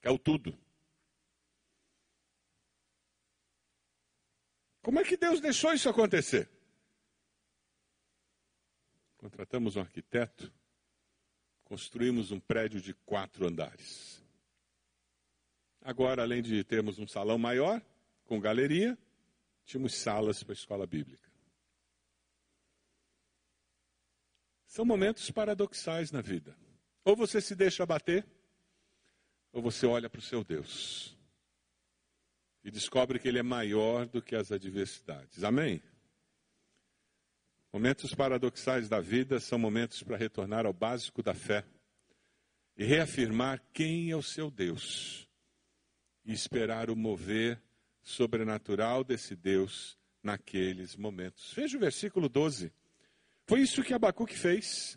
Caiu 0.00 0.18
tudo. 0.18 0.58
Como 4.82 4.98
é 4.98 5.04
que 5.04 5.16
Deus 5.16 5.40
deixou 5.40 5.72
isso 5.72 5.88
acontecer? 5.88 6.53
Contratamos 9.24 9.74
um 9.76 9.80
arquiteto 9.80 10.52
construímos 11.64 12.30
um 12.30 12.38
prédio 12.38 12.78
de 12.78 12.92
quatro 12.92 13.46
andares. 13.46 14.22
Agora, 15.80 16.20
além 16.20 16.42
de 16.42 16.62
termos 16.62 16.98
um 16.98 17.08
salão 17.08 17.38
maior, 17.38 17.80
com 18.26 18.38
galeria, 18.38 18.98
tínhamos 19.64 19.94
salas 19.94 20.42
para 20.42 20.52
a 20.52 20.60
escola 20.60 20.86
bíblica. 20.86 21.26
São 24.66 24.84
momentos 24.84 25.30
paradoxais 25.30 26.12
na 26.12 26.20
vida. 26.20 26.54
Ou 27.02 27.16
você 27.16 27.40
se 27.40 27.54
deixa 27.54 27.82
abater, 27.82 28.26
ou 29.50 29.62
você 29.62 29.86
olha 29.86 30.10
para 30.10 30.18
o 30.18 30.22
seu 30.22 30.44
Deus 30.44 31.16
e 32.62 32.70
descobre 32.70 33.18
que 33.18 33.26
Ele 33.26 33.38
é 33.38 33.42
maior 33.42 34.04
do 34.04 34.20
que 34.20 34.36
as 34.36 34.52
adversidades. 34.52 35.42
Amém? 35.42 35.82
Momentos 37.74 38.14
paradoxais 38.14 38.88
da 38.88 39.00
vida 39.00 39.40
são 39.40 39.58
momentos 39.58 40.00
para 40.00 40.16
retornar 40.16 40.64
ao 40.64 40.72
básico 40.72 41.24
da 41.24 41.34
fé 41.34 41.64
e 42.76 42.84
reafirmar 42.84 43.60
quem 43.72 44.12
é 44.12 44.16
o 44.16 44.22
seu 44.22 44.48
Deus 44.48 45.28
e 46.24 46.32
esperar 46.32 46.88
o 46.88 46.94
mover 46.94 47.60
sobrenatural 48.00 49.02
desse 49.02 49.34
Deus 49.34 49.98
naqueles 50.22 50.94
momentos. 50.94 51.52
Veja 51.52 51.76
o 51.76 51.80
versículo 51.80 52.28
12. 52.28 52.72
Foi 53.44 53.62
isso 53.62 53.82
que 53.82 53.92
Abacuque 53.92 54.38
fez. 54.38 54.96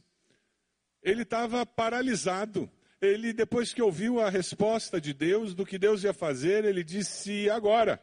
Ele 1.02 1.24
estava 1.24 1.66
paralisado. 1.66 2.72
Ele, 3.02 3.34
depois 3.34 3.74
que 3.74 3.82
ouviu 3.82 4.20
a 4.20 4.30
resposta 4.30 5.02
de 5.02 5.16
Deus, 5.16 5.56
do 5.56 5.66
que 5.66 5.80
Deus 5.80 6.04
ia 6.04 6.14
fazer, 6.14 6.64
ele 6.64 6.84
disse: 6.84 7.50
agora. 7.50 8.00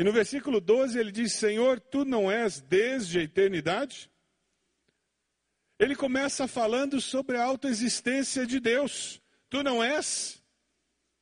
E 0.00 0.02
no 0.02 0.12
versículo 0.12 0.62
12 0.62 0.98
ele 0.98 1.12
diz: 1.12 1.34
Senhor, 1.34 1.78
tu 1.78 2.06
não 2.06 2.32
és 2.32 2.58
desde 2.58 3.18
a 3.18 3.22
eternidade? 3.22 4.10
Ele 5.78 5.94
começa 5.94 6.48
falando 6.48 7.02
sobre 7.02 7.36
a 7.36 7.44
autoexistência 7.44 8.46
de 8.46 8.58
Deus. 8.58 9.20
Tu 9.50 9.62
não 9.62 9.84
és? 9.84 10.42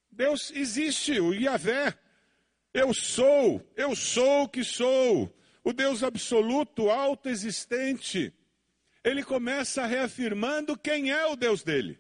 Deus 0.09 0.53
existe, 0.53 1.19
o 1.19 1.35
Yahvé. 1.35 1.99
Eu 2.73 2.95
sou, 2.95 3.69
eu 3.75 3.97
sou 3.97 4.49
que 4.49 4.63
sou. 4.63 5.37
O 5.65 5.73
Deus 5.73 6.05
absoluto, 6.05 6.89
autoexistente. 6.89 8.33
Ele 9.03 9.25
começa 9.25 9.87
reafirmando 9.87 10.79
quem 10.79 11.11
é 11.11 11.27
o 11.27 11.35
Deus 11.35 11.65
dele. 11.65 11.99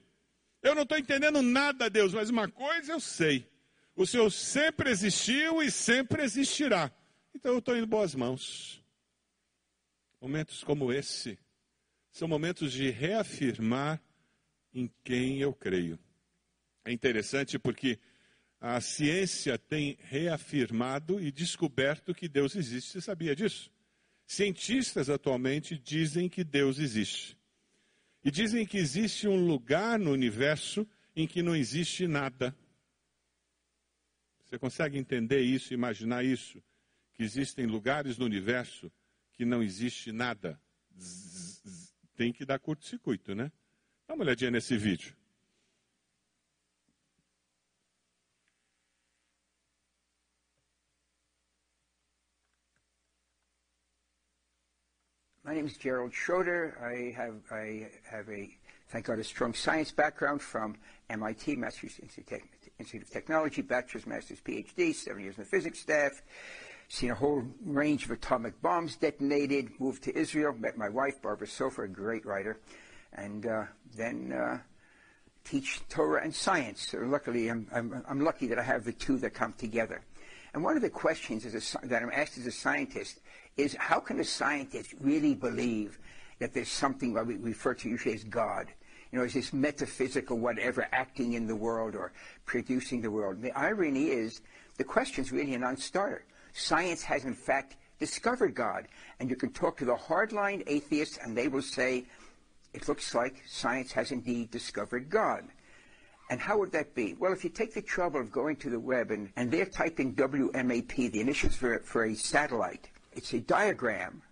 Eu 0.62 0.76
não 0.76 0.84
estou 0.84 0.96
entendendo 0.96 1.42
nada, 1.42 1.90
Deus, 1.90 2.14
mas 2.14 2.30
uma 2.30 2.48
coisa 2.48 2.92
eu 2.92 3.00
sei. 3.00 3.50
O 3.98 4.06
Senhor 4.06 4.30
sempre 4.30 4.90
existiu 4.90 5.60
e 5.60 5.72
sempre 5.72 6.22
existirá. 6.22 6.88
Então 7.34 7.54
eu 7.54 7.58
estou 7.58 7.76
em 7.76 7.84
boas 7.84 8.14
mãos. 8.14 8.80
Momentos 10.20 10.62
como 10.62 10.92
esse 10.92 11.36
são 12.12 12.28
momentos 12.28 12.72
de 12.72 12.90
reafirmar 12.90 14.00
em 14.72 14.88
quem 15.02 15.40
eu 15.40 15.52
creio. 15.52 15.98
É 16.84 16.92
interessante 16.92 17.58
porque 17.58 17.98
a 18.60 18.80
ciência 18.80 19.58
tem 19.58 19.98
reafirmado 20.02 21.20
e 21.20 21.32
descoberto 21.32 22.14
que 22.14 22.28
Deus 22.28 22.54
existe. 22.54 22.92
Você 22.92 23.00
sabia 23.00 23.34
disso? 23.34 23.68
Cientistas 24.24 25.10
atualmente 25.10 25.76
dizem 25.76 26.28
que 26.28 26.44
Deus 26.44 26.78
existe. 26.78 27.36
E 28.24 28.30
dizem 28.30 28.64
que 28.64 28.78
existe 28.78 29.26
um 29.26 29.44
lugar 29.44 29.98
no 29.98 30.12
universo 30.12 30.86
em 31.16 31.26
que 31.26 31.42
não 31.42 31.56
existe 31.56 32.06
nada. 32.06 32.56
Você 34.48 34.58
consegue 34.58 34.96
entender 34.96 35.40
isso, 35.40 35.74
imaginar 35.74 36.24
isso? 36.24 36.62
Que 37.12 37.22
existem 37.22 37.66
lugares 37.66 38.16
no 38.16 38.24
universo 38.24 38.90
que 39.34 39.44
não 39.44 39.62
existe 39.62 40.10
nada. 40.10 40.58
Tem 42.16 42.32
que 42.32 42.46
dar 42.46 42.58
curto-circuito, 42.58 43.34
né? 43.34 43.52
Dá 44.06 44.14
uma 44.14 44.24
olhadinha 44.24 44.50
nesse 44.50 44.76
vídeo. 44.76 45.14
My 55.44 55.54
name 55.54 55.66
is 55.66 55.78
Gerald 55.78 56.14
Schroeder. 56.14 56.76
I 56.80 57.10
have, 57.16 57.40
I 57.50 57.90
have 58.04 58.28
a, 58.30 58.50
thank 58.88 59.06
God, 59.06 59.18
a 59.18 59.24
strong 59.24 59.54
science 59.54 59.90
background 59.90 60.42
from 60.42 60.76
MIT, 61.08 61.56
Massachusetts 61.56 62.00
Institute 62.02 62.22
of 62.22 62.26
Technology, 62.26 62.57
bachelor's, 62.78 64.06
master's, 64.06 64.40
PhD, 64.40 64.94
seven 64.94 65.22
years 65.22 65.36
in 65.36 65.42
the 65.42 65.48
physics 65.48 65.80
staff, 65.80 66.22
seen 66.88 67.10
a 67.10 67.14
whole 67.14 67.42
range 67.64 68.04
of 68.04 68.12
atomic 68.12 68.60
bombs 68.62 68.94
detonated, 68.94 69.68
moved 69.80 70.04
to 70.04 70.16
Israel, 70.16 70.54
met 70.56 70.78
my 70.78 70.88
wife, 70.88 71.20
Barbara 71.20 71.48
Sofer, 71.48 71.84
a 71.84 71.88
great 71.88 72.24
writer, 72.24 72.60
and 73.14 73.46
uh, 73.46 73.64
then 73.96 74.32
uh, 74.32 74.58
teach 75.44 75.80
Torah 75.88 76.22
and 76.22 76.32
science. 76.32 76.88
So 76.88 76.98
luckily, 76.98 77.48
I'm, 77.48 77.66
I'm, 77.72 78.04
I'm, 78.08 78.20
lucky 78.20 78.46
that 78.46 78.60
I 78.60 78.62
have 78.62 78.84
the 78.84 78.92
two 78.92 79.18
that 79.18 79.34
come 79.34 79.54
together. 79.54 80.02
And 80.54 80.62
one 80.62 80.76
of 80.76 80.82
the 80.82 80.90
questions 80.90 81.44
a, 81.46 81.86
that 81.88 82.02
I'm 82.02 82.12
asked 82.12 82.38
as 82.38 82.46
a 82.46 82.52
scientist 82.52 83.18
is 83.56 83.74
how 83.74 83.98
can 83.98 84.20
a 84.20 84.24
scientist 84.24 84.94
really 85.00 85.34
believe 85.34 85.98
that 86.38 86.54
there's 86.54 86.70
something 86.70 87.12
what 87.12 87.26
we 87.26 87.34
refer 87.34 87.74
to 87.74 87.88
usually 87.88 88.14
as 88.14 88.22
God? 88.22 88.68
You 89.10 89.18
know, 89.18 89.24
is 89.24 89.34
this 89.34 89.52
metaphysical 89.52 90.38
whatever 90.38 90.86
acting 90.92 91.32
in 91.32 91.46
the 91.46 91.56
world 91.56 91.94
or 91.94 92.12
producing 92.44 93.00
the 93.00 93.10
world? 93.10 93.40
The 93.40 93.56
irony 93.56 94.08
is, 94.08 94.40
the 94.76 94.84
question's 94.84 95.32
really 95.32 95.54
a 95.54 95.58
non-starter. 95.58 96.24
Science 96.52 97.02
has 97.02 97.24
in 97.24 97.34
fact 97.34 97.76
discovered 97.98 98.54
God, 98.54 98.86
and 99.18 99.30
you 99.30 99.36
can 99.36 99.50
talk 99.50 99.78
to 99.78 99.84
the 99.84 99.94
hardline 99.94 100.62
atheists, 100.66 101.18
and 101.18 101.36
they 101.36 101.48
will 101.48 101.62
say, 101.62 102.04
it 102.74 102.86
looks 102.86 103.14
like 103.14 103.42
science 103.46 103.92
has 103.92 104.12
indeed 104.12 104.50
discovered 104.50 105.08
God. 105.08 105.44
And 106.30 106.40
how 106.40 106.58
would 106.58 106.72
that 106.72 106.94
be? 106.94 107.14
Well, 107.18 107.32
if 107.32 107.42
you 107.42 107.50
take 107.50 107.72
the 107.72 107.82
trouble 107.82 108.20
of 108.20 108.30
going 108.30 108.56
to 108.56 108.70
the 108.70 108.78
web 108.78 109.10
and, 109.10 109.30
and 109.36 109.50
they're 109.50 109.64
typing 109.64 110.14
WMAP, 110.14 111.10
the 111.10 111.20
initials 111.20 111.56
for, 111.56 111.78
for 111.78 112.04
a 112.04 112.14
satellite, 112.14 112.90
it's 113.14 113.32
a 113.32 113.40
diagram 113.40 114.22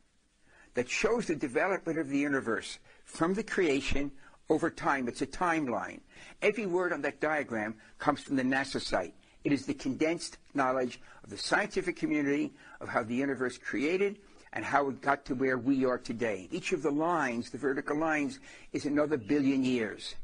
that 0.75 0.91
shows 0.91 1.27
the 1.27 1.35
development 1.35 1.99
of 1.99 2.11
the 2.11 2.19
universe 2.19 2.79
from 3.05 3.33
the 3.33 3.43
creation 3.43 4.11
over 4.49 4.71
time. 4.71 5.09
It's 5.09 5.23
a 5.23 5.27
timeline. 5.27 6.01
Every 6.43 6.67
word 6.67 6.93
on 6.93 7.03
that 7.03 7.21
diagram 7.21 7.75
comes 7.99 8.21
from 8.21 8.37
the 8.37 8.43
NASA 8.43 8.81
site. 8.81 9.15
It 9.45 9.53
is 9.53 9.67
the 9.67 9.75
condensed 9.75 10.39
knowledge 10.55 11.01
of 11.23 11.31
the 11.31 11.39
scientific 11.39 11.97
community 11.97 12.53
of 12.81 12.89
how 12.89 13.03
the 13.03 13.15
universe 13.15 13.59
created 13.59 14.19
and 14.53 14.65
how 14.65 14.89
it 14.89 15.01
got 15.01 15.25
to 15.27 15.35
where 15.35 15.59
we 15.59 15.85
are 15.85 15.99
today. 15.99 16.49
Each 16.51 16.73
of 16.73 16.83
the 16.83 16.91
lines, 16.91 17.51
the 17.51 17.59
vertical 17.59 17.97
lines, 17.97 18.41
is 18.73 18.87
another 18.87 19.17
billion 19.17 19.65
years. 19.65 20.15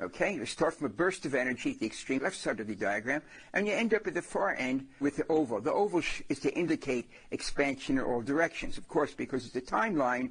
Okay, 0.00 0.34
you 0.34 0.46
start 0.46 0.74
from 0.74 0.86
a 0.86 0.90
burst 0.90 1.26
of 1.26 1.34
energy 1.34 1.72
at 1.72 1.80
the 1.80 1.86
extreme 1.86 2.22
left 2.22 2.36
side 2.36 2.60
of 2.60 2.68
the 2.68 2.76
diagram, 2.76 3.20
and 3.52 3.66
you 3.66 3.72
end 3.72 3.94
up 3.94 4.06
at 4.06 4.14
the 4.14 4.22
far 4.22 4.54
end 4.54 4.86
with 5.00 5.16
the 5.16 5.26
oval. 5.28 5.60
The 5.60 5.72
oval 5.72 6.02
is 6.28 6.38
to 6.40 6.54
indicate 6.54 7.10
expansion 7.32 7.98
in 7.98 8.04
all 8.04 8.22
directions, 8.22 8.78
of 8.78 8.86
course, 8.86 9.12
because 9.12 9.44
it's 9.44 9.56
a 9.56 9.60
timeline. 9.60 10.30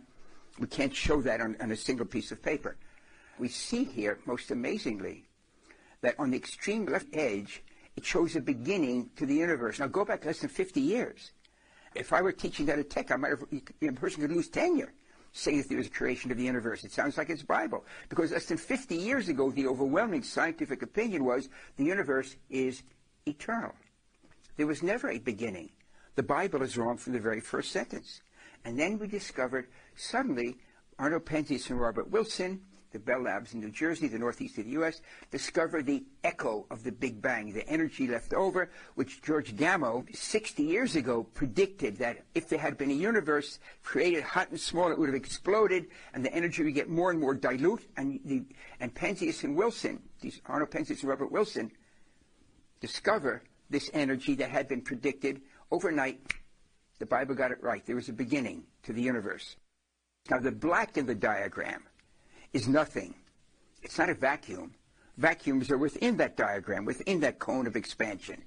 We 0.58 0.68
can't 0.68 0.96
show 0.96 1.22
that 1.24 1.42
on, 1.42 1.58
on 1.60 1.72
a 1.72 1.76
single 1.76 2.06
piece 2.06 2.32
of 2.32 2.42
paper. 2.42 2.78
We 3.40 3.48
see 3.48 3.84
here, 3.84 4.20
most 4.26 4.52
amazingly, 4.52 5.26
that 6.02 6.16
on 6.20 6.32
the 6.32 6.38
extreme 6.38 6.86
left 6.86 7.08
edge, 7.14 7.64
it 7.96 8.06
shows 8.06 8.36
a 8.36 8.42
beginning 8.42 9.10
to 9.16 9.26
the 9.26 9.36
universe. 9.36 9.80
Now 9.80 9.88
go 9.88 10.06
back 10.06 10.26
less 10.26 10.40
than 10.40 10.50
50 10.50 10.80
years. 10.80 11.32
If 11.96 12.14
I 12.14 12.22
were 12.22 12.32
teaching 12.32 12.66
that 12.68 12.80
at 12.80 12.90
Tech, 12.90 13.12
I 13.12 13.16
might 13.16 13.32
have, 13.32 13.44
a 13.82 13.92
person 13.92 14.22
could 14.22 14.32
lose 14.32 14.50
tenure 14.50 14.94
saying 15.34 15.58
that 15.60 15.70
there 15.70 15.78
was 15.78 15.88
a 15.88 15.92
creation 15.92 16.32
of 16.32 16.38
the 16.38 16.44
universe. 16.44 16.84
It 16.84 16.92
sounds 16.92 17.18
like 17.18 17.30
it's 17.30 17.44
Bible. 17.44 17.86
Because 18.10 18.32
less 18.32 18.46
than 18.46 18.58
50 18.58 18.96
years 18.96 19.30
ago, 19.30 19.52
the 19.52 19.68
overwhelming 19.68 20.24
scientific 20.24 20.82
opinion 20.82 21.26
was 21.26 21.50
the 21.76 21.86
universe 21.86 22.36
is 22.50 22.84
eternal. 23.28 23.74
There 24.56 24.68
was 24.68 24.82
never 24.82 25.10
a 25.10 25.20
beginning. 25.20 25.70
The 26.16 26.24
Bible 26.24 26.64
is 26.64 26.78
wrong 26.78 26.98
from 26.98 27.14
the 27.14 27.20
very 27.20 27.40
first 27.40 27.72
sentence. 27.72 28.22
And 28.66 28.80
then 28.80 28.98
we 28.98 29.08
discovered 29.08 29.68
suddenly 29.96 30.58
Arno 30.98 31.20
Penzias 31.20 31.70
and 31.70 31.80
Robert 31.80 32.10
Wilson 32.10 32.62
the 32.92 33.00
Bell 33.00 33.22
Labs 33.22 33.54
in 33.54 33.60
New 33.60 33.72
Jersey, 33.72 34.08
the 34.08 34.20
northeast 34.20 34.58
of 34.58 34.66
the 34.66 34.72
U.S., 34.72 35.02
discovered 35.32 35.86
the 35.86 36.04
echo 36.24 36.66
of 36.72 36.84
the 36.84 36.92
Big 36.92 37.22
Bang, 37.22 37.52
the 37.54 37.68
energy 37.68 38.08
left 38.08 38.34
over, 38.34 38.70
which 38.96 39.22
George 39.22 39.56
Gamow, 39.56 40.16
60 40.16 40.64
years 40.64 40.96
ago, 40.96 41.24
predicted 41.24 41.98
that 41.98 42.26
if 42.34 42.50
there 42.50 42.60
had 42.60 42.78
been 42.78 42.92
a 42.92 42.94
universe 42.94 43.60
created 43.84 44.24
hot 44.24 44.50
and 44.50 44.60
small, 44.60 44.92
it 44.92 44.98
would 44.98 45.10
have 45.10 45.16
exploded, 45.16 45.88
and 46.14 46.24
the 46.24 46.34
energy 46.34 46.64
would 46.64 46.74
get 46.74 46.90
more 46.90 47.12
and 47.12 47.20
more 47.20 47.36
dilute. 47.36 47.86
And, 47.98 48.20
the, 48.26 48.44
and 48.80 48.94
Penzias 48.94 49.44
and 49.44 49.56
Wilson, 49.56 50.02
these 50.22 50.42
Arno 50.46 50.66
Penzias 50.66 51.02
and 51.02 51.10
Robert 51.10 51.32
Wilson, 51.32 51.72
discover 52.80 53.44
this 53.70 53.90
energy 53.94 54.36
that 54.36 54.50
had 54.50 54.68
been 54.68 54.82
predicted 54.82 55.42
overnight. 55.72 56.22
The 57.00 57.06
Bible 57.06 57.36
got 57.36 57.52
it 57.52 57.62
right. 57.62 57.86
There 57.86 57.96
was 57.96 58.10
a 58.10 58.14
beginning 58.14 58.64
to 58.84 58.94
the 58.94 59.02
universe. 59.02 59.56
Now, 60.30 60.40
the 60.40 60.52
black 60.52 60.98
in 60.98 61.06
the 61.06 61.16
diagram 61.16 61.84
is 62.54 62.68
nothing. 62.68 63.14
It's 63.82 63.98
not 63.98 64.10
a 64.10 64.14
vacuum. 64.14 64.74
Vacuums 65.18 65.72
are 65.72 65.78
within 65.78 66.18
that 66.18 66.38
diagram, 66.38 66.86
within 66.86 67.20
that 67.22 67.40
cone 67.40 67.68
of 67.68 67.76
expansion. 67.76 68.44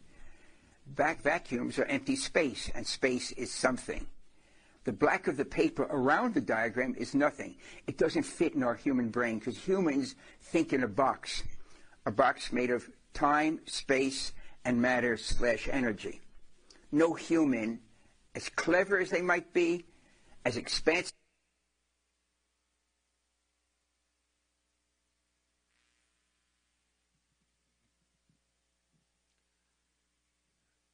Back 0.87 1.23
vacuums 1.23 1.79
are 1.79 1.85
empty 1.85 2.17
space, 2.17 2.71
and 2.75 2.87
space 2.87 3.33
is 3.33 3.53
something. 3.53 4.07
The 4.85 4.93
black 4.93 5.29
of 5.29 5.37
the 5.37 5.45
paper 5.45 5.87
around 5.91 6.35
the 6.35 6.41
diagram 6.41 6.95
is 6.97 7.15
nothing. 7.15 7.57
It 7.87 7.99
doesn't 7.99 8.23
fit 8.23 8.55
in 8.55 8.63
our 8.63 8.75
human 8.75 9.11
brain 9.11 9.39
because 9.39 9.59
humans 9.59 10.15
think 10.41 10.73
in 10.73 10.83
a 10.83 10.89
box, 10.89 11.43
a 12.07 12.11
box 12.11 12.53
made 12.53 12.71
of 12.71 12.89
time, 13.13 13.61
space, 13.67 14.33
and 14.65 14.81
matter 14.81 15.17
slash 15.17 15.69
energy. 15.71 16.21
No 16.93 17.15
human, 17.15 17.81
as 18.35 18.49
clever 18.49 18.99
as 18.99 19.11
they 19.11 19.23
might 19.23 19.53
be, 19.53 19.85
as 20.45 20.57
expansive 20.57 21.13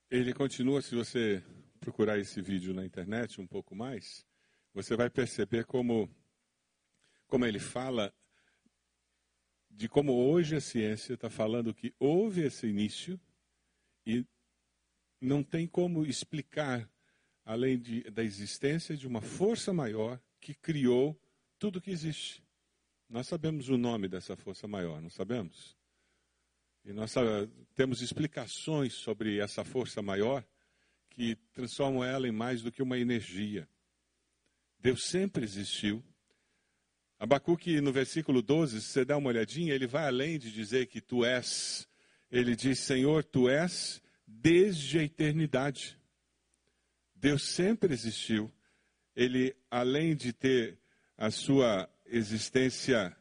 Ele 0.08 0.32
continua, 0.32 0.80
se 0.80 0.94
você 0.94 1.42
procurar 1.80 2.16
esse 2.16 2.40
vídeo 2.40 2.72
na 2.72 2.84
internet 2.84 3.40
um 3.40 3.46
pouco 3.46 3.74
mais, 3.74 4.24
você 4.72 4.94
vai 4.94 5.10
perceber 5.10 5.64
como, 5.64 6.08
como 7.26 7.44
ele 7.44 7.58
fala 7.58 8.14
de 9.68 9.88
como 9.88 10.12
hoje 10.12 10.54
a 10.54 10.60
ciência 10.60 11.14
está 11.14 11.28
falando 11.28 11.74
que 11.74 11.92
houve 11.98 12.42
esse 12.42 12.68
início 12.68 13.20
e 14.06 14.24
não 15.20 15.42
tem 15.42 15.66
como 15.66 16.06
explicar, 16.06 16.88
além 17.44 17.76
de, 17.76 18.08
da 18.08 18.22
existência 18.22 18.96
de 18.96 19.08
uma 19.08 19.20
força 19.20 19.72
maior 19.72 20.20
que 20.40 20.54
criou 20.54 21.20
tudo 21.58 21.80
que 21.80 21.90
existe. 21.90 22.44
Nós 23.08 23.26
sabemos 23.26 23.68
o 23.68 23.76
nome 23.76 24.06
dessa 24.06 24.36
força 24.36 24.68
maior, 24.68 25.02
não 25.02 25.10
sabemos? 25.10 25.76
E 26.86 26.92
nós 26.92 27.12
temos 27.74 28.00
explicações 28.00 28.94
sobre 28.94 29.40
essa 29.40 29.64
força 29.64 30.00
maior 30.00 30.46
que 31.10 31.34
transformam 31.52 32.04
ela 32.04 32.28
em 32.28 32.30
mais 32.30 32.62
do 32.62 32.70
que 32.70 32.80
uma 32.80 32.96
energia. 32.96 33.68
Deus 34.78 35.02
sempre 35.02 35.42
existiu. 35.42 36.00
Abacuque, 37.18 37.80
no 37.80 37.92
versículo 37.92 38.40
12, 38.40 38.80
se 38.80 38.86
você 38.86 39.04
dá 39.04 39.16
uma 39.16 39.30
olhadinha, 39.30 39.74
ele 39.74 39.88
vai 39.88 40.06
além 40.06 40.38
de 40.38 40.52
dizer 40.52 40.86
que 40.86 41.00
tu 41.00 41.24
és. 41.24 41.88
Ele 42.30 42.54
diz: 42.54 42.78
Senhor, 42.78 43.24
tu 43.24 43.48
és 43.48 44.00
desde 44.24 45.00
a 45.00 45.02
eternidade. 45.02 45.98
Deus 47.16 47.42
sempre 47.42 47.92
existiu. 47.92 48.48
Ele, 49.16 49.56
além 49.68 50.14
de 50.14 50.32
ter 50.32 50.78
a 51.18 51.32
sua 51.32 51.90
existência 52.04 53.16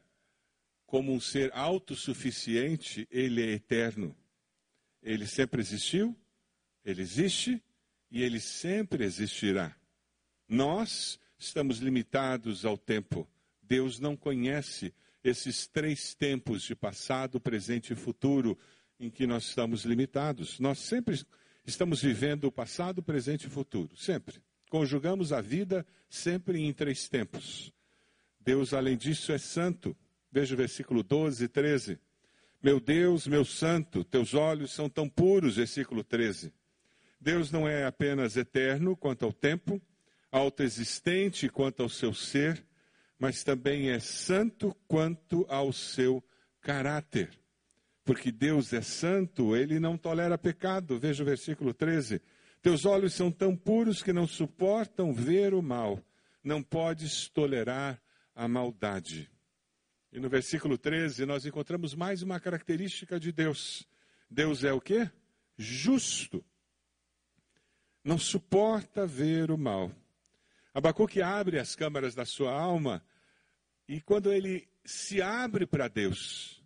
como 0.96 1.12
um 1.12 1.20
ser 1.20 1.52
autossuficiente, 1.54 3.06
ele 3.12 3.44
é 3.44 3.52
eterno. 3.52 4.16
Ele 5.04 5.28
sempre 5.28 5.60
existiu, 5.60 6.16
ele 6.86 7.02
existe 7.02 7.62
e 8.10 8.24
ele 8.24 8.40
sempre 8.40 9.04
existirá. 9.04 9.76
Nós 10.48 11.20
estamos 11.38 11.80
limitados 11.80 12.64
ao 12.64 12.78
tempo. 12.78 13.30
Deus 13.62 14.00
não 14.00 14.16
conhece 14.16 14.94
esses 15.22 15.68
três 15.68 16.16
tempos 16.16 16.64
de 16.64 16.74
passado, 16.74 17.42
presente 17.42 17.92
e 17.92 17.96
futuro 17.98 18.58
em 18.98 19.10
que 19.10 19.28
nós 19.28 19.50
estamos 19.50 19.84
limitados. 19.84 20.62
Nós 20.62 20.80
sempre 20.80 21.22
estamos 21.66 22.02
vivendo 22.04 22.46
o 22.46 22.52
passado, 22.54 23.04
presente 23.04 23.48
e 23.48 23.50
futuro, 23.50 23.98
sempre. 23.98 24.42
Conjugamos 24.70 25.34
a 25.34 25.42
vida 25.42 25.86
sempre 26.10 26.62
em 26.62 26.72
três 26.72 27.10
tempos. 27.10 27.70
Deus, 28.40 28.74
além 28.74 28.96
disso, 28.96 29.34
é 29.34 29.38
santo. 29.38 29.94
Veja 30.36 30.54
o 30.54 30.58
versículo 30.58 31.02
12 31.02 31.46
e 31.46 31.48
13. 31.48 31.98
Meu 32.62 32.78
Deus, 32.78 33.26
meu 33.26 33.46
santo, 33.46 34.04
teus 34.04 34.34
olhos 34.34 34.74
são 34.74 34.90
tão 34.90 35.08
puros, 35.08 35.56
versículo 35.56 36.04
13. 36.04 36.52
Deus 37.22 37.54
não 37.54 37.66
é 37.66 37.86
apenas 37.86 38.36
eterno 38.36 38.98
quanto 38.98 39.24
ao 39.24 39.32
tempo, 39.32 39.82
autoexistente 40.30 41.48
quanto 41.48 41.84
ao 41.84 41.88
seu 41.88 42.14
ser, 42.14 42.66
mas 43.18 43.46
também 43.46 43.92
é 43.92 44.00
santo 44.02 44.76
quanto 44.90 45.46
ao 45.48 45.72
seu 45.72 46.22
caráter. 46.60 47.30
Porque 48.04 48.30
Deus 48.30 48.74
é 48.74 48.82
santo, 48.82 49.56
ele 49.56 49.80
não 49.80 49.98
tolera 49.98 50.38
pecado. 50.38 51.00
Veja 51.00 51.24
o 51.24 51.26
versículo 51.26 51.74
13. 51.74 52.22
Teus 52.62 52.84
olhos 52.84 53.14
são 53.14 53.32
tão 53.32 53.56
puros 53.56 54.04
que 54.04 54.12
não 54.12 54.28
suportam 54.28 55.14
ver 55.14 55.54
o 55.54 55.62
mal. 55.62 55.98
Não 56.44 56.62
podes 56.62 57.30
tolerar 57.30 58.02
a 58.36 58.50
maldade. 58.50 59.34
E 60.16 60.20
no 60.22 60.30
versículo 60.30 60.78
13 60.78 61.26
nós 61.26 61.46
encontramos 61.46 61.94
mais 61.94 62.24
uma 62.24 62.40
característica 62.40 63.20
de 63.20 63.34
Deus. 63.34 63.86
Deus 64.30 64.64
é 64.64 64.72
o 64.72 64.80
quê? 64.80 65.12
Justo. 65.58 66.42
Não 68.02 68.18
suporta 68.18 69.06
ver 69.06 69.52
o 69.52 69.58
mal. 69.58 69.92
Abacuque 70.74 71.22
abre 71.22 71.60
as 71.60 71.76
câmaras 71.76 72.16
da 72.16 72.24
sua 72.24 72.54
alma 72.54 73.04
e 73.90 74.00
quando 74.00 74.32
ele 74.32 74.70
se 74.86 75.22
abre 75.22 75.68
para 75.68 75.90
Deus, 75.90 76.64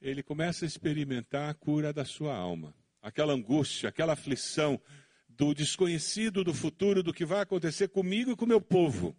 ele 0.00 0.22
começa 0.22 0.64
a 0.64 0.68
experimentar 0.68 1.50
a 1.50 1.54
cura 1.54 1.92
da 1.92 2.04
sua 2.04 2.32
alma. 2.32 2.72
Aquela 3.02 3.32
angústia, 3.32 3.88
aquela 3.88 4.12
aflição 4.12 4.80
do 5.28 5.52
desconhecido, 5.52 6.44
do 6.44 6.54
futuro, 6.54 7.02
do 7.02 7.12
que 7.12 7.24
vai 7.24 7.40
acontecer 7.40 7.88
comigo 7.88 8.30
e 8.30 8.36
com 8.36 8.46
meu 8.46 8.60
povo. 8.60 9.16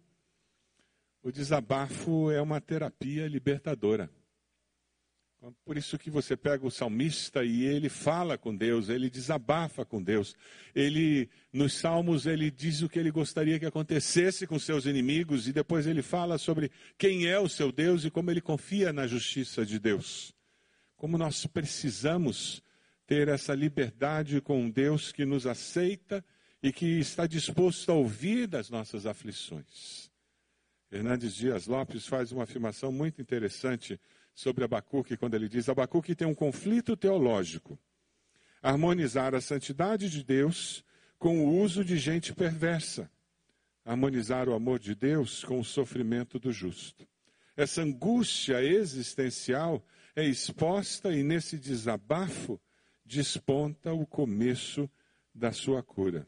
O 1.22 1.30
desabafo 1.30 2.30
é 2.30 2.40
uma 2.40 2.60
terapia 2.60 3.28
libertadora. 3.28 4.10
Por 5.64 5.78
isso 5.78 5.98
que 5.98 6.10
você 6.10 6.36
pega 6.36 6.66
o 6.66 6.70
salmista 6.70 7.42
e 7.42 7.64
ele 7.64 7.88
fala 7.88 8.36
com 8.36 8.54
Deus, 8.54 8.90
ele 8.90 9.08
desabafa 9.08 9.86
com 9.86 10.02
Deus. 10.02 10.34
Ele 10.74 11.30
nos 11.50 11.72
salmos 11.74 12.26
ele 12.26 12.50
diz 12.50 12.82
o 12.82 12.88
que 12.88 12.98
ele 12.98 13.10
gostaria 13.10 13.58
que 13.58 13.64
acontecesse 13.64 14.46
com 14.46 14.58
seus 14.58 14.84
inimigos 14.84 15.48
e 15.48 15.52
depois 15.52 15.86
ele 15.86 16.02
fala 16.02 16.36
sobre 16.36 16.70
quem 16.98 17.26
é 17.26 17.38
o 17.38 17.48
seu 17.48 17.72
Deus 17.72 18.04
e 18.04 18.10
como 18.10 18.30
ele 18.30 18.42
confia 18.42 18.92
na 18.92 19.06
justiça 19.06 19.64
de 19.64 19.78
Deus. 19.78 20.34
Como 20.94 21.16
nós 21.16 21.46
precisamos 21.46 22.62
ter 23.06 23.28
essa 23.28 23.54
liberdade 23.54 24.42
com 24.42 24.60
um 24.60 24.70
Deus 24.70 25.10
que 25.10 25.24
nos 25.24 25.46
aceita 25.46 26.22
e 26.62 26.70
que 26.70 26.98
está 26.98 27.26
disposto 27.26 27.90
a 27.90 27.94
ouvir 27.94 28.46
das 28.46 28.68
nossas 28.68 29.06
aflições. 29.06 30.09
Hernandes 30.90 31.34
Dias 31.34 31.66
Lopes 31.66 32.06
faz 32.06 32.32
uma 32.32 32.42
afirmação 32.42 32.90
muito 32.90 33.22
interessante 33.22 34.00
sobre 34.34 34.64
Abacuque, 34.64 35.16
quando 35.16 35.34
ele 35.34 35.48
diz: 35.48 35.68
Abacuque 35.68 36.14
tem 36.14 36.26
um 36.26 36.34
conflito 36.34 36.96
teológico. 36.96 37.78
Harmonizar 38.60 39.34
a 39.34 39.40
santidade 39.40 40.10
de 40.10 40.24
Deus 40.24 40.84
com 41.18 41.44
o 41.44 41.60
uso 41.60 41.84
de 41.84 41.96
gente 41.96 42.34
perversa. 42.34 43.10
harmonizar 43.84 44.48
o 44.48 44.54
amor 44.54 44.78
de 44.78 44.94
Deus 44.94 45.42
com 45.44 45.58
o 45.58 45.64
sofrimento 45.64 46.38
do 46.38 46.52
justo. 46.52 47.08
Essa 47.56 47.82
angústia 47.82 48.62
existencial 48.62 49.84
é 50.14 50.24
exposta 50.24 51.12
e 51.12 51.22
nesse 51.22 51.58
desabafo 51.58 52.60
desponta 53.04 53.92
o 53.92 54.06
começo 54.06 54.88
da 55.34 55.50
sua 55.52 55.82
cura. 55.82 56.26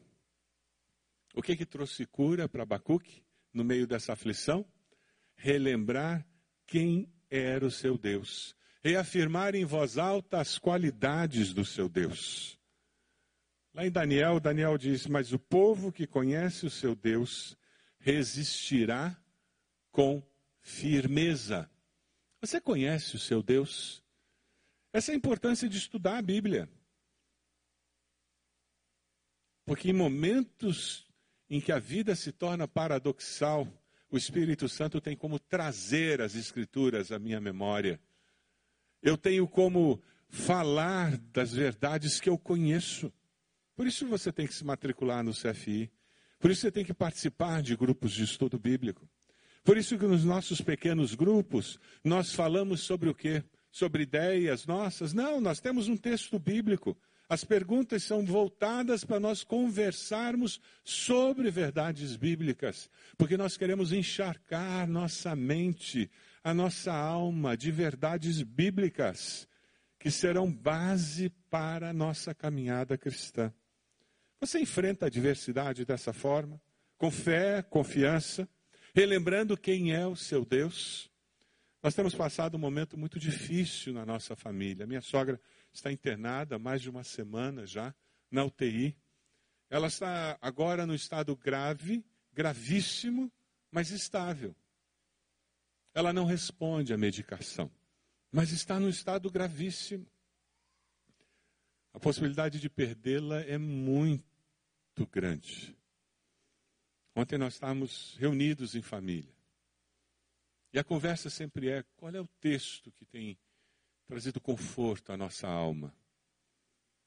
O 1.33 1.41
que 1.41 1.55
que 1.55 1.65
trouxe 1.65 2.05
cura 2.05 2.49
para 2.49 2.63
Abacuque 2.63 3.22
no 3.53 3.63
meio 3.63 3.85
dessa 3.85 4.13
aflição? 4.13 4.65
Relembrar 5.35 6.25
quem 6.65 7.11
era 7.29 7.65
o 7.65 7.71
seu 7.71 7.97
Deus. 7.97 8.55
Reafirmar 8.83 9.55
em 9.55 9.63
voz 9.63 9.97
alta 9.97 10.39
as 10.39 10.57
qualidades 10.57 11.53
do 11.53 11.63
seu 11.63 11.87
Deus. 11.87 12.59
Lá 13.73 13.85
em 13.85 13.91
Daniel, 13.91 14.39
Daniel 14.39 14.77
diz: 14.77 15.07
Mas 15.07 15.31
o 15.31 15.39
povo 15.39 15.91
que 15.91 16.05
conhece 16.05 16.65
o 16.65 16.69
seu 16.69 16.95
Deus 16.95 17.57
resistirá 17.99 19.17
com 19.91 20.21
firmeza. 20.59 21.69
Você 22.41 22.59
conhece 22.59 23.15
o 23.15 23.19
seu 23.19 23.41
Deus? 23.41 24.03
Essa 24.91 25.11
é 25.11 25.13
a 25.13 25.17
importância 25.17 25.67
de 25.67 25.77
estudar 25.77 26.17
a 26.17 26.21
Bíblia. 26.21 26.69
Porque 29.65 29.89
em 29.89 29.93
momentos 29.93 31.07
em 31.55 31.61
que 31.61 31.71
a 31.71 31.77
vida 31.77 32.15
se 32.15 32.31
torna 32.31 32.67
paradoxal, 32.67 33.67
o 34.09 34.17
Espírito 34.17 34.67
Santo 34.67 34.99
tem 34.99 35.15
como 35.15 35.37
trazer 35.37 36.19
as 36.19 36.33
Escrituras 36.33 37.11
à 37.11 37.19
minha 37.19 37.39
memória. 37.39 37.99
Eu 39.03 39.15
tenho 39.15 39.47
como 39.47 40.01
falar 40.27 41.15
das 41.31 41.53
verdades 41.53 42.19
que 42.19 42.27
eu 42.27 42.39
conheço. 42.39 43.13
Por 43.75 43.85
isso 43.85 44.07
você 44.07 44.31
tem 44.31 44.47
que 44.47 44.53
se 44.55 44.65
matricular 44.65 45.23
no 45.23 45.31
CFI. 45.31 45.91
Por 46.39 46.49
isso 46.49 46.61
você 46.61 46.71
tem 46.71 46.83
que 46.83 46.93
participar 46.93 47.61
de 47.61 47.75
grupos 47.75 48.13
de 48.13 48.23
estudo 48.23 48.57
bíblico. 48.57 49.07
Por 49.63 49.77
isso 49.77 49.95
que 49.95 50.07
nos 50.07 50.25
nossos 50.25 50.59
pequenos 50.59 51.13
grupos 51.13 51.79
nós 52.03 52.33
falamos 52.33 52.81
sobre 52.81 53.09
o 53.09 53.13
quê? 53.13 53.43
Sobre 53.71 54.01
ideias 54.01 54.65
nossas? 54.65 55.13
Não, 55.13 55.39
nós 55.39 55.59
temos 55.59 55.87
um 55.87 55.95
texto 55.95 56.39
bíblico. 56.39 56.97
As 57.33 57.43
perguntas 57.43 58.03
são 58.03 58.23
voltadas 58.23 59.03
para 59.03 59.19
nós 59.19 59.43
conversarmos 59.43 60.61
sobre 60.83 61.49
verdades 61.49 62.15
bíblicas, 62.15 62.87
porque 63.17 63.35
nós 63.35 63.57
queremos 63.57 63.91
encharcar 63.91 64.87
nossa 64.87 65.35
mente, 65.35 66.11
a 66.43 66.53
nossa 66.53 66.93
alma 66.93 67.57
de 67.57 67.71
verdades 67.71 68.43
bíblicas 68.43 69.47
que 69.97 70.11
serão 70.11 70.53
base 70.53 71.31
para 71.49 71.89
a 71.89 71.93
nossa 71.93 72.35
caminhada 72.35 72.99
cristã. 72.99 73.51
Você 74.39 74.59
enfrenta 74.59 75.05
a 75.05 75.07
adversidade 75.07 75.85
dessa 75.85 76.13
forma, 76.13 76.61
com 76.99 77.09
fé, 77.09 77.63
confiança, 77.63 78.47
relembrando 78.93 79.57
quem 79.57 79.91
é 79.91 80.05
o 80.05 80.15
seu 80.15 80.45
Deus. 80.45 81.09
Nós 81.81 81.95
temos 81.95 82.13
passado 82.13 82.53
um 82.55 82.59
momento 82.59 82.95
muito 82.95 83.19
difícil 83.19 83.91
na 83.91 84.05
nossa 84.05 84.35
família. 84.35 84.85
Minha 84.85 85.01
sogra 85.01 85.41
está 85.73 85.91
internada 85.91 86.55
há 86.55 86.59
mais 86.59 86.81
de 86.81 86.89
uma 86.89 87.03
semana 87.03 87.65
já 87.65 87.93
na 88.29 88.43
UTI. 88.45 88.95
Ela 89.69 89.87
está 89.87 90.37
agora 90.41 90.85
no 90.85 90.93
estado 90.93 91.35
grave, 91.35 92.05
gravíssimo, 92.31 93.31
mas 93.71 93.89
estável. 93.89 94.55
Ela 95.93 96.13
não 96.13 96.25
responde 96.25 96.93
à 96.93 96.97
medicação, 96.97 97.71
mas 98.31 98.51
está 98.51 98.79
no 98.79 98.89
estado 98.89 99.29
gravíssimo. 99.29 100.07
A 101.93 101.99
possibilidade 101.99 102.59
de 102.59 102.69
perdê-la 102.69 103.41
é 103.41 103.57
muito 103.57 104.25
grande. 105.11 105.77
Ontem 107.15 107.37
nós 107.37 107.53
estávamos 107.53 108.15
reunidos 108.17 108.73
em 108.73 108.81
família. 108.81 109.33
E 110.71 110.79
a 110.79 110.83
conversa 110.83 111.29
sempre 111.29 111.69
é: 111.69 111.83
qual 111.95 112.13
é 112.13 112.19
o 112.19 112.27
texto 112.39 112.91
que 112.93 113.05
tem 113.05 113.37
trazido 114.13 114.39
conforto 114.39 115.11
à 115.11 115.17
nossa 115.17 115.47
alma? 115.47 115.91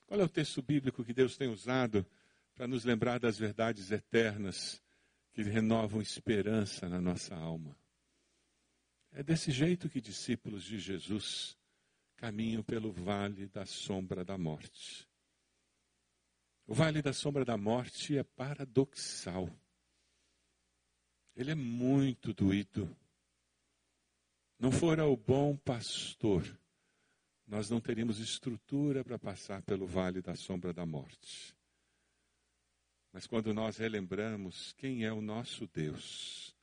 Qual 0.06 0.20
é 0.20 0.24
o 0.24 0.28
texto 0.28 0.60
bíblico 0.60 1.04
que 1.04 1.14
Deus 1.14 1.36
tem 1.36 1.46
usado 1.46 2.04
para 2.52 2.66
nos 2.66 2.84
lembrar 2.84 3.20
das 3.20 3.38
verdades 3.38 3.92
eternas 3.92 4.82
que 5.32 5.40
renovam 5.44 6.02
esperança 6.02 6.88
na 6.88 7.00
nossa 7.00 7.36
alma? 7.36 7.78
É 9.12 9.22
desse 9.22 9.52
jeito 9.52 9.88
que 9.88 10.00
discípulos 10.00 10.64
de 10.64 10.80
Jesus 10.80 11.56
caminham 12.16 12.64
pelo 12.64 12.90
vale 12.90 13.46
da 13.46 13.64
sombra 13.64 14.24
da 14.24 14.36
morte. 14.36 15.08
O 16.66 16.74
vale 16.74 17.02
da 17.02 17.12
sombra 17.12 17.44
da 17.44 17.56
morte 17.56 18.18
é 18.18 18.24
paradoxal. 18.24 19.48
Ele 21.36 21.52
é 21.52 21.54
muito 21.54 22.34
doído. 22.34 22.96
Não 24.58 24.72
fora 24.72 25.06
o 25.06 25.16
bom 25.16 25.56
pastor, 25.56 26.42
nós 27.46 27.70
não 27.70 27.80
teríamos 27.80 28.18
estrutura 28.18 29.04
para 29.04 29.18
passar 29.18 29.62
pelo 29.62 29.86
vale 29.86 30.20
da 30.20 30.34
sombra 30.34 30.72
da 30.72 30.84
morte. 30.84 31.56
Mas 33.12 33.26
quando 33.26 33.54
nós 33.54 33.76
relembramos 33.76 34.72
quem 34.72 35.04
é 35.04 35.12
o 35.12 35.20
nosso 35.20 35.66
Deus, 35.68 36.54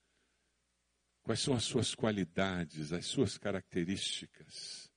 quais 1.23 1.39
são 1.39 1.55
as 1.55 1.63
suas 1.63 1.95
qualidades, 1.95 2.91
as 2.91 3.05
suas 3.05 3.37
características, 3.37 4.91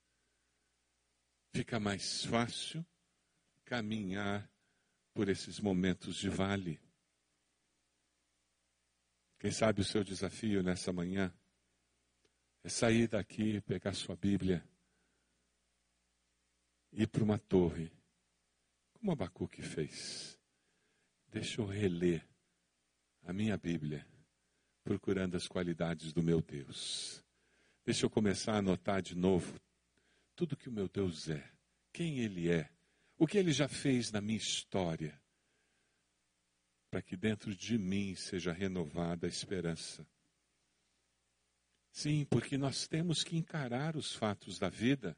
fica 1.52 1.78
mais 1.78 2.24
fácil 2.24 2.84
caminhar 3.64 4.50
por 5.14 5.28
esses 5.28 5.60
momentos 5.60 6.16
de 6.16 6.28
vale. 6.28 6.80
Quem 9.38 9.50
sabe 9.50 9.80
o 9.80 9.84
seu 9.84 10.02
desafio 10.02 10.62
nessa 10.62 10.92
manhã 10.92 11.32
é 12.64 12.68
sair 12.68 13.06
daqui, 13.06 13.60
pegar 13.62 13.94
sua 13.94 14.16
Bíblia, 14.16 14.66
ir 16.96 17.06
para 17.08 17.22
uma 17.22 17.38
torre, 17.38 17.92
como 18.94 19.12
Abacuque 19.12 19.60
fez. 19.60 20.38
Deixa 21.30 21.60
eu 21.60 21.66
reler 21.66 22.26
a 23.22 23.32
minha 23.34 23.56
Bíblia, 23.58 24.06
procurando 24.82 25.36
as 25.36 25.46
qualidades 25.46 26.12
do 26.12 26.22
meu 26.22 26.40
Deus. 26.40 27.22
Deixa 27.84 28.06
eu 28.06 28.10
começar 28.10 28.54
a 28.54 28.58
anotar 28.58 29.02
de 29.02 29.14
novo 29.14 29.60
tudo 30.34 30.56
que 30.56 30.70
o 30.70 30.72
meu 30.72 30.88
Deus 30.88 31.28
é, 31.28 31.52
quem 31.92 32.20
Ele 32.20 32.50
é, 32.50 32.70
o 33.18 33.26
que 33.26 33.38
ele 33.38 33.52
já 33.52 33.68
fez 33.68 34.10
na 34.10 34.20
minha 34.20 34.36
história, 34.36 35.18
para 36.90 37.02
que 37.02 37.16
dentro 37.16 37.54
de 37.54 37.78
mim 37.78 38.14
seja 38.14 38.52
renovada 38.52 39.26
a 39.26 39.30
esperança. 39.30 40.06
Sim, 41.90 42.26
porque 42.26 42.58
nós 42.58 42.86
temos 42.86 43.22
que 43.24 43.36
encarar 43.36 43.96
os 43.96 44.14
fatos 44.14 44.58
da 44.58 44.68
vida 44.68 45.16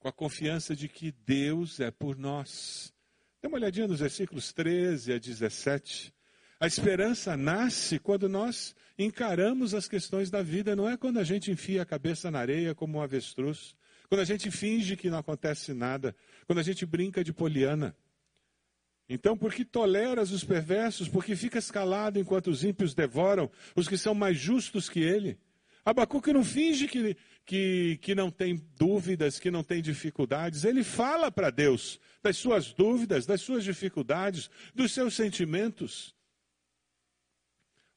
com 0.00 0.08
a 0.08 0.12
confiança 0.12 0.74
de 0.74 0.88
que 0.88 1.12
Deus 1.12 1.78
é 1.78 1.90
por 1.90 2.16
nós. 2.16 2.92
Dê 3.40 3.46
uma 3.46 3.58
olhadinha 3.58 3.86
nos 3.86 4.00
versículos 4.00 4.52
13 4.52 5.12
a 5.12 5.18
17. 5.18 6.12
A 6.58 6.66
esperança 6.66 7.36
nasce 7.36 7.98
quando 7.98 8.28
nós 8.28 8.74
encaramos 8.98 9.74
as 9.74 9.86
questões 9.86 10.30
da 10.30 10.42
vida, 10.42 10.74
não 10.74 10.88
é 10.88 10.96
quando 10.96 11.18
a 11.18 11.24
gente 11.24 11.50
enfia 11.50 11.82
a 11.82 11.86
cabeça 11.86 12.30
na 12.30 12.38
areia 12.38 12.74
como 12.74 12.98
um 12.98 13.02
avestruz. 13.02 13.74
Quando 14.08 14.22
a 14.22 14.24
gente 14.24 14.50
finge 14.50 14.96
que 14.96 15.10
não 15.10 15.18
acontece 15.18 15.72
nada, 15.72 16.16
quando 16.46 16.58
a 16.58 16.62
gente 16.62 16.84
brinca 16.84 17.22
de 17.22 17.32
poliana. 17.32 17.94
Então, 19.08 19.36
por 19.36 19.52
que 19.52 19.64
toleras 19.64 20.32
os 20.32 20.44
perversos? 20.44 21.08
Porque 21.08 21.36
ficas 21.36 21.70
calado 21.70 22.18
enquanto 22.18 22.48
os 22.48 22.64
ímpios 22.64 22.94
devoram 22.94 23.50
os 23.76 23.86
que 23.86 23.98
são 23.98 24.14
mais 24.14 24.38
justos 24.38 24.88
que 24.88 25.00
ele? 25.00 25.38
Abacuque 25.84 26.32
não 26.32 26.44
finge 26.44 26.86
que, 26.86 27.16
que, 27.44 27.98
que 28.02 28.14
não 28.14 28.30
tem 28.30 28.56
dúvidas, 28.76 29.38
que 29.38 29.50
não 29.50 29.62
tem 29.62 29.80
dificuldades. 29.80 30.64
Ele 30.64 30.84
fala 30.84 31.30
para 31.30 31.50
Deus 31.50 31.98
das 32.22 32.36
suas 32.36 32.72
dúvidas, 32.72 33.26
das 33.26 33.40
suas 33.40 33.64
dificuldades, 33.64 34.50
dos 34.74 34.92
seus 34.92 35.14
sentimentos. 35.14 36.14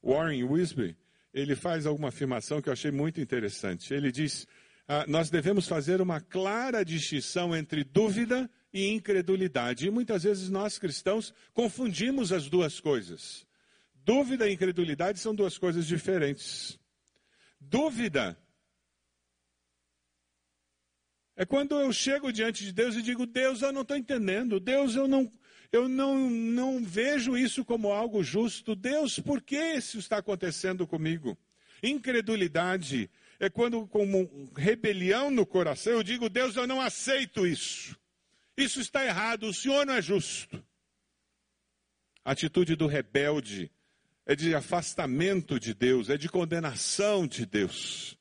Warren 0.02 0.44
Wisby, 0.44 0.96
ele 1.32 1.54
faz 1.54 1.86
alguma 1.86 2.08
afirmação 2.08 2.60
que 2.60 2.68
eu 2.68 2.72
achei 2.72 2.90
muito 2.90 3.20
interessante. 3.20 3.92
Ele 3.92 4.10
diz 4.10 4.46
ah, 4.86 5.06
nós 5.08 5.30
devemos 5.30 5.66
fazer 5.66 6.00
uma 6.00 6.20
clara 6.20 6.84
distinção 6.84 7.56
entre 7.56 7.84
dúvida 7.84 8.50
e 8.72 8.88
incredulidade. 8.90 9.86
E 9.86 9.90
muitas 9.90 10.24
vezes 10.24 10.50
nós 10.50 10.78
cristãos 10.78 11.32
confundimos 11.54 12.32
as 12.32 12.50
duas 12.50 12.80
coisas. 12.80 13.46
Dúvida 14.04 14.46
e 14.46 14.52
incredulidade 14.52 15.18
são 15.18 15.34
duas 15.34 15.56
coisas 15.56 15.86
diferentes. 15.86 16.78
Dúvida 17.68 18.38
é 21.36 21.44
quando 21.44 21.78
eu 21.78 21.92
chego 21.92 22.32
diante 22.32 22.64
de 22.64 22.72
Deus 22.72 22.94
e 22.94 23.02
digo: 23.02 23.26
Deus, 23.26 23.62
eu 23.62 23.72
não 23.72 23.82
estou 23.82 23.96
entendendo. 23.96 24.60
Deus, 24.60 24.94
eu 24.94 25.08
não, 25.08 25.30
eu 25.72 25.88
não, 25.88 26.30
não 26.30 26.84
vejo 26.84 27.36
isso 27.36 27.64
como 27.64 27.92
algo 27.92 28.22
justo. 28.22 28.76
Deus, 28.76 29.18
por 29.18 29.42
que 29.42 29.56
isso 29.56 29.98
está 29.98 30.18
acontecendo 30.18 30.86
comigo? 30.86 31.36
Incredulidade 31.82 33.10
é 33.40 33.50
quando, 33.50 33.86
como 33.88 34.30
rebelião 34.56 35.30
no 35.30 35.44
coração, 35.44 35.94
eu 35.94 36.02
digo: 36.02 36.28
Deus, 36.28 36.56
eu 36.56 36.66
não 36.66 36.80
aceito 36.80 37.46
isso. 37.46 37.98
Isso 38.56 38.80
está 38.80 39.04
errado, 39.04 39.48
o 39.48 39.54
Senhor 39.54 39.84
não 39.84 39.94
é 39.94 40.02
justo. 40.02 40.64
Atitude 42.24 42.76
do 42.76 42.86
rebelde 42.86 43.70
é 44.26 44.34
de 44.34 44.54
afastamento 44.54 45.60
de 45.60 45.74
Deus, 45.74 46.08
é 46.08 46.16
de 46.16 46.28
condenação 46.28 47.26
de 47.26 47.44
Deus. 47.44 48.18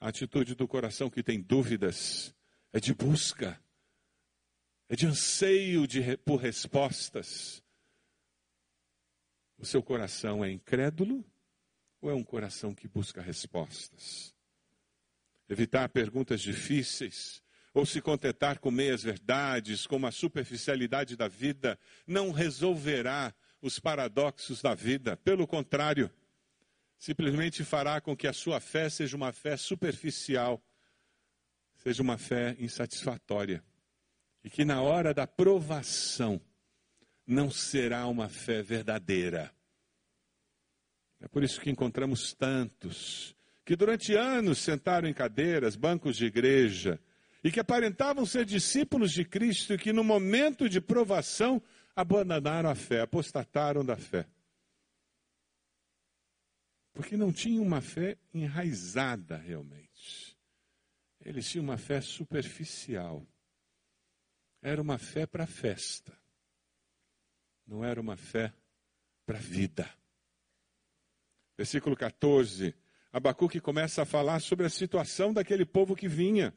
A 0.00 0.08
atitude 0.08 0.54
do 0.54 0.68
coração 0.68 1.08
que 1.08 1.22
tem 1.22 1.40
dúvidas 1.40 2.34
é 2.72 2.80
de 2.80 2.92
busca, 2.92 3.58
é 4.88 4.96
de 4.96 5.06
anseio 5.06 5.86
de, 5.86 6.16
por 6.18 6.36
respostas. 6.36 7.62
O 9.56 9.64
seu 9.64 9.82
coração 9.82 10.44
é 10.44 10.50
incrédulo 10.50 11.24
ou 12.02 12.10
é 12.10 12.14
um 12.14 12.22
coração 12.22 12.74
que 12.74 12.86
busca 12.86 13.22
respostas? 13.22 14.34
Evitar 15.48 15.88
perguntas 15.88 16.42
difíceis 16.42 17.42
ou 17.72 17.86
se 17.86 18.00
contentar 18.00 18.58
com 18.58 18.70
meias 18.70 19.02
verdades, 19.02 19.86
com 19.86 20.04
a 20.06 20.12
superficialidade 20.12 21.16
da 21.16 21.28
vida, 21.28 21.78
não 22.06 22.30
resolverá 22.30 23.34
os 23.64 23.78
paradoxos 23.78 24.60
da 24.60 24.74
vida. 24.74 25.16
Pelo 25.16 25.46
contrário, 25.46 26.10
simplesmente 26.98 27.64
fará 27.64 27.98
com 27.98 28.14
que 28.14 28.26
a 28.26 28.32
sua 28.32 28.60
fé 28.60 28.90
seja 28.90 29.16
uma 29.16 29.32
fé 29.32 29.56
superficial, 29.56 30.62
seja 31.76 32.02
uma 32.02 32.18
fé 32.18 32.54
insatisfatória. 32.58 33.64
E 34.44 34.50
que 34.50 34.66
na 34.66 34.82
hora 34.82 35.14
da 35.14 35.26
provação 35.26 36.38
não 37.26 37.50
será 37.50 38.06
uma 38.06 38.28
fé 38.28 38.62
verdadeira. 38.62 39.50
É 41.18 41.26
por 41.26 41.42
isso 41.42 41.58
que 41.58 41.70
encontramos 41.70 42.34
tantos 42.34 43.34
que 43.64 43.74
durante 43.74 44.14
anos 44.14 44.58
sentaram 44.58 45.08
em 45.08 45.14
cadeiras, 45.14 45.74
bancos 45.74 46.18
de 46.18 46.26
igreja, 46.26 47.00
e 47.42 47.50
que 47.50 47.58
aparentavam 47.58 48.26
ser 48.26 48.44
discípulos 48.44 49.10
de 49.10 49.24
Cristo 49.24 49.78
que 49.78 49.90
no 49.90 50.04
momento 50.04 50.68
de 50.68 50.82
provação 50.82 51.62
abandonaram 51.94 52.68
a 52.68 52.74
fé, 52.74 53.00
apostataram 53.02 53.84
da 53.84 53.96
fé. 53.96 54.26
Porque 56.92 57.16
não 57.16 57.32
tinham 57.32 57.64
uma 57.64 57.80
fé 57.80 58.16
enraizada 58.32 59.36
realmente. 59.36 60.36
Eles 61.20 61.48
tinham 61.48 61.64
uma 61.64 61.76
fé 61.76 62.00
superficial. 62.00 63.26
Era 64.62 64.80
uma 64.80 64.98
fé 64.98 65.26
para 65.26 65.46
festa. 65.46 66.16
Não 67.66 67.84
era 67.84 68.00
uma 68.00 68.16
fé 68.16 68.52
para 69.26 69.38
a 69.38 69.40
vida. 69.40 69.88
Versículo 71.56 71.96
14. 71.96 72.74
Abacuque 73.12 73.60
começa 73.60 74.02
a 74.02 74.06
falar 74.06 74.40
sobre 74.40 74.66
a 74.66 74.70
situação 74.70 75.32
daquele 75.32 75.64
povo 75.64 75.96
que 75.96 76.08
vinha. 76.08 76.54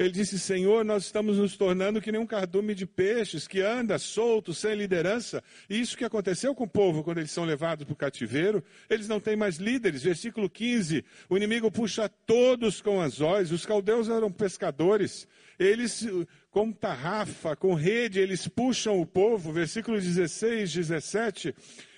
Ele 0.00 0.12
disse: 0.12 0.38
Senhor, 0.38 0.82
nós 0.82 1.04
estamos 1.04 1.36
nos 1.36 1.58
tornando 1.58 2.00
que 2.00 2.10
nem 2.10 2.18
um 2.18 2.26
cardume 2.26 2.74
de 2.74 2.86
peixes 2.86 3.46
que 3.46 3.60
anda 3.60 3.98
solto, 3.98 4.54
sem 4.54 4.74
liderança. 4.74 5.44
E 5.68 5.78
isso 5.78 5.94
que 5.94 6.06
aconteceu 6.06 6.54
com 6.54 6.64
o 6.64 6.66
povo 6.66 7.04
quando 7.04 7.18
eles 7.18 7.30
são 7.30 7.44
levados 7.44 7.84
para 7.84 7.92
o 7.92 7.96
cativeiro. 7.96 8.64
Eles 8.88 9.06
não 9.06 9.20
têm 9.20 9.36
mais 9.36 9.56
líderes. 9.56 10.02
Versículo 10.02 10.48
15: 10.48 11.04
O 11.28 11.36
inimigo 11.36 11.70
puxa 11.70 12.08
todos 12.08 12.80
com 12.80 12.98
anzóis. 12.98 13.52
Os 13.52 13.66
caldeus 13.66 14.08
eram 14.08 14.32
pescadores. 14.32 15.28
Eles, 15.58 16.08
com 16.50 16.72
tarrafa, 16.72 17.54
com 17.54 17.74
rede, 17.74 18.20
eles 18.20 18.48
puxam 18.48 18.98
o 18.98 19.04
povo. 19.04 19.52
Versículo 19.52 20.00
16, 20.00 20.72
17. 20.72 21.54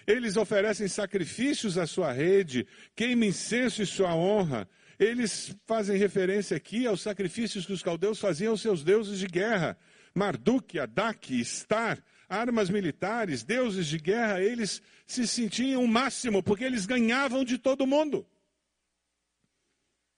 Eles 0.09 0.37
oferecem 0.37 0.89
sacrifícios 0.89 1.79
à 1.79 1.87
sua 1.87 2.11
rede, 2.11 2.67
queimam 2.97 3.29
incenso 3.29 3.81
em 3.81 3.87
sua 3.87 4.13
honra 4.13 4.69
eles 4.99 5.55
fazem 5.67 5.97
referência 5.97 6.57
aqui 6.57 6.87
aos 6.87 7.01
sacrifícios 7.01 7.67
que 7.67 7.73
os 7.73 7.83
caldeus 7.83 8.19
faziam 8.19 8.53
aos 8.53 8.61
seus 8.61 8.85
deuses 8.85 9.19
de 9.19 9.27
guerra. 9.27 9.77
Marduk, 10.15 10.79
Adak, 10.79 11.45
Star, 11.45 12.03
armas 12.29 12.69
militares, 12.69 13.43
deuses 13.43 13.87
de 13.87 13.99
guerra, 13.99 14.43
eles 14.43 14.83
se 15.07 15.27
sentiam 15.27 15.83
o 15.83 15.89
máximo, 15.89 16.43
porque 16.43 16.65
eles 16.65 16.87
ganhavam 16.87 17.45
de 17.45 17.59
todo 17.59 17.87
mundo. 17.87 18.27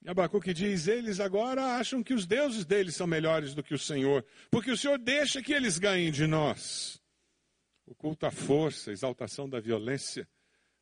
E 0.03 0.11
Abacuque 0.11 0.53
diz: 0.53 0.89
eles 0.89 1.21
agora 1.21 1.77
acham 1.77 2.03
que 2.03 2.13
os 2.13 2.27
deuses 2.27 2.65
deles 2.65 2.97
são 2.97 3.07
melhores 3.07 3.55
do 3.55 3.63
que 3.63 3.75
o 3.75 3.79
Senhor, 3.79 4.25
porque 4.51 4.71
o 4.71 4.77
Senhor 4.77 4.99
deixa 4.99 5.41
que 5.41 5.53
eles 5.53 5.79
ganhem 5.79 6.11
de 6.11 6.27
nós. 6.27 7.01
O 7.87 7.95
culto 7.95 8.27
à 8.27 8.31
força, 8.31 8.91
a 8.91 8.93
exaltação 8.93 9.49
da 9.49 9.61
violência, 9.61 10.29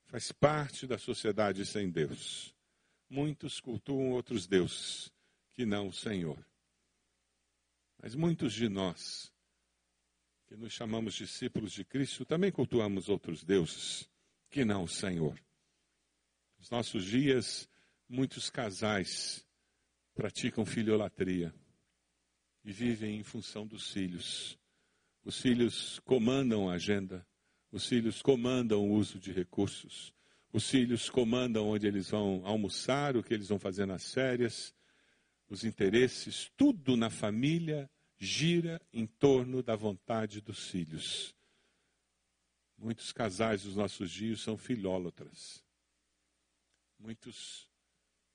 faz 0.06 0.32
parte 0.32 0.86
da 0.86 0.98
sociedade 0.98 1.66
sem 1.66 1.90
Deus 1.90 2.54
muitos 3.12 3.60
cultuam 3.60 4.10
outros 4.12 4.46
deuses 4.46 5.12
que 5.52 5.66
não 5.66 5.88
o 5.88 5.92
Senhor. 5.92 6.42
Mas 8.02 8.14
muitos 8.14 8.54
de 8.54 8.70
nós, 8.70 9.30
que 10.46 10.56
nos 10.56 10.72
chamamos 10.72 11.14
discípulos 11.14 11.72
de 11.72 11.84
Cristo, 11.84 12.24
também 12.24 12.50
cultuamos 12.50 13.10
outros 13.10 13.44
deuses 13.44 14.08
que 14.48 14.64
não 14.64 14.84
o 14.84 14.88
Senhor. 14.88 15.38
Nos 16.58 16.70
nossos 16.70 17.04
dias, 17.04 17.68
muitos 18.08 18.48
casais 18.48 19.46
praticam 20.14 20.64
filiolatria 20.64 21.54
e 22.64 22.72
vivem 22.72 23.18
em 23.18 23.22
função 23.22 23.66
dos 23.66 23.92
filhos. 23.92 24.58
Os 25.22 25.38
filhos 25.38 25.98
comandam 26.00 26.70
a 26.70 26.74
agenda, 26.74 27.26
os 27.70 27.86
filhos 27.86 28.22
comandam 28.22 28.80
o 28.80 28.94
uso 28.94 29.20
de 29.20 29.32
recursos, 29.32 30.14
os 30.52 30.68
filhos 30.68 31.08
comandam 31.08 31.66
onde 31.68 31.86
eles 31.86 32.10
vão 32.10 32.42
almoçar, 32.44 33.16
o 33.16 33.22
que 33.22 33.32
eles 33.32 33.48
vão 33.48 33.58
fazer 33.58 33.86
nas 33.86 34.12
férias, 34.12 34.74
os 35.48 35.64
interesses, 35.64 36.50
tudo 36.56 36.96
na 36.96 37.08
família 37.08 37.90
gira 38.18 38.80
em 38.92 39.06
torno 39.06 39.62
da 39.62 39.74
vontade 39.74 40.40
dos 40.40 40.68
filhos. 40.68 41.34
Muitos 42.76 43.12
casais 43.12 43.62
dos 43.62 43.76
nossos 43.76 44.10
dias 44.10 44.40
são 44.40 44.58
filólatras. 44.58 45.64
Muitos 46.98 47.68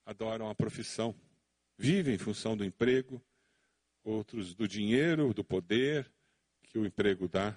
adoram 0.05 0.49
a 0.49 0.55
profissão, 0.55 1.15
vivem 1.77 2.15
em 2.15 2.19
função 2.19 2.57
do 2.57 2.65
emprego, 2.65 3.21
outros 4.03 4.55
do 4.55 4.67
dinheiro, 4.67 5.33
do 5.33 5.43
poder 5.43 6.11
que 6.63 6.79
o 6.79 6.85
emprego 6.85 7.27
dá. 7.27 7.55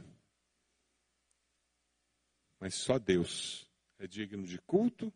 Mas 2.59 2.75
só 2.75 2.99
Deus 2.99 3.70
é 4.01 4.07
digno 4.07 4.45
de 4.45 4.59
culto 4.63 5.13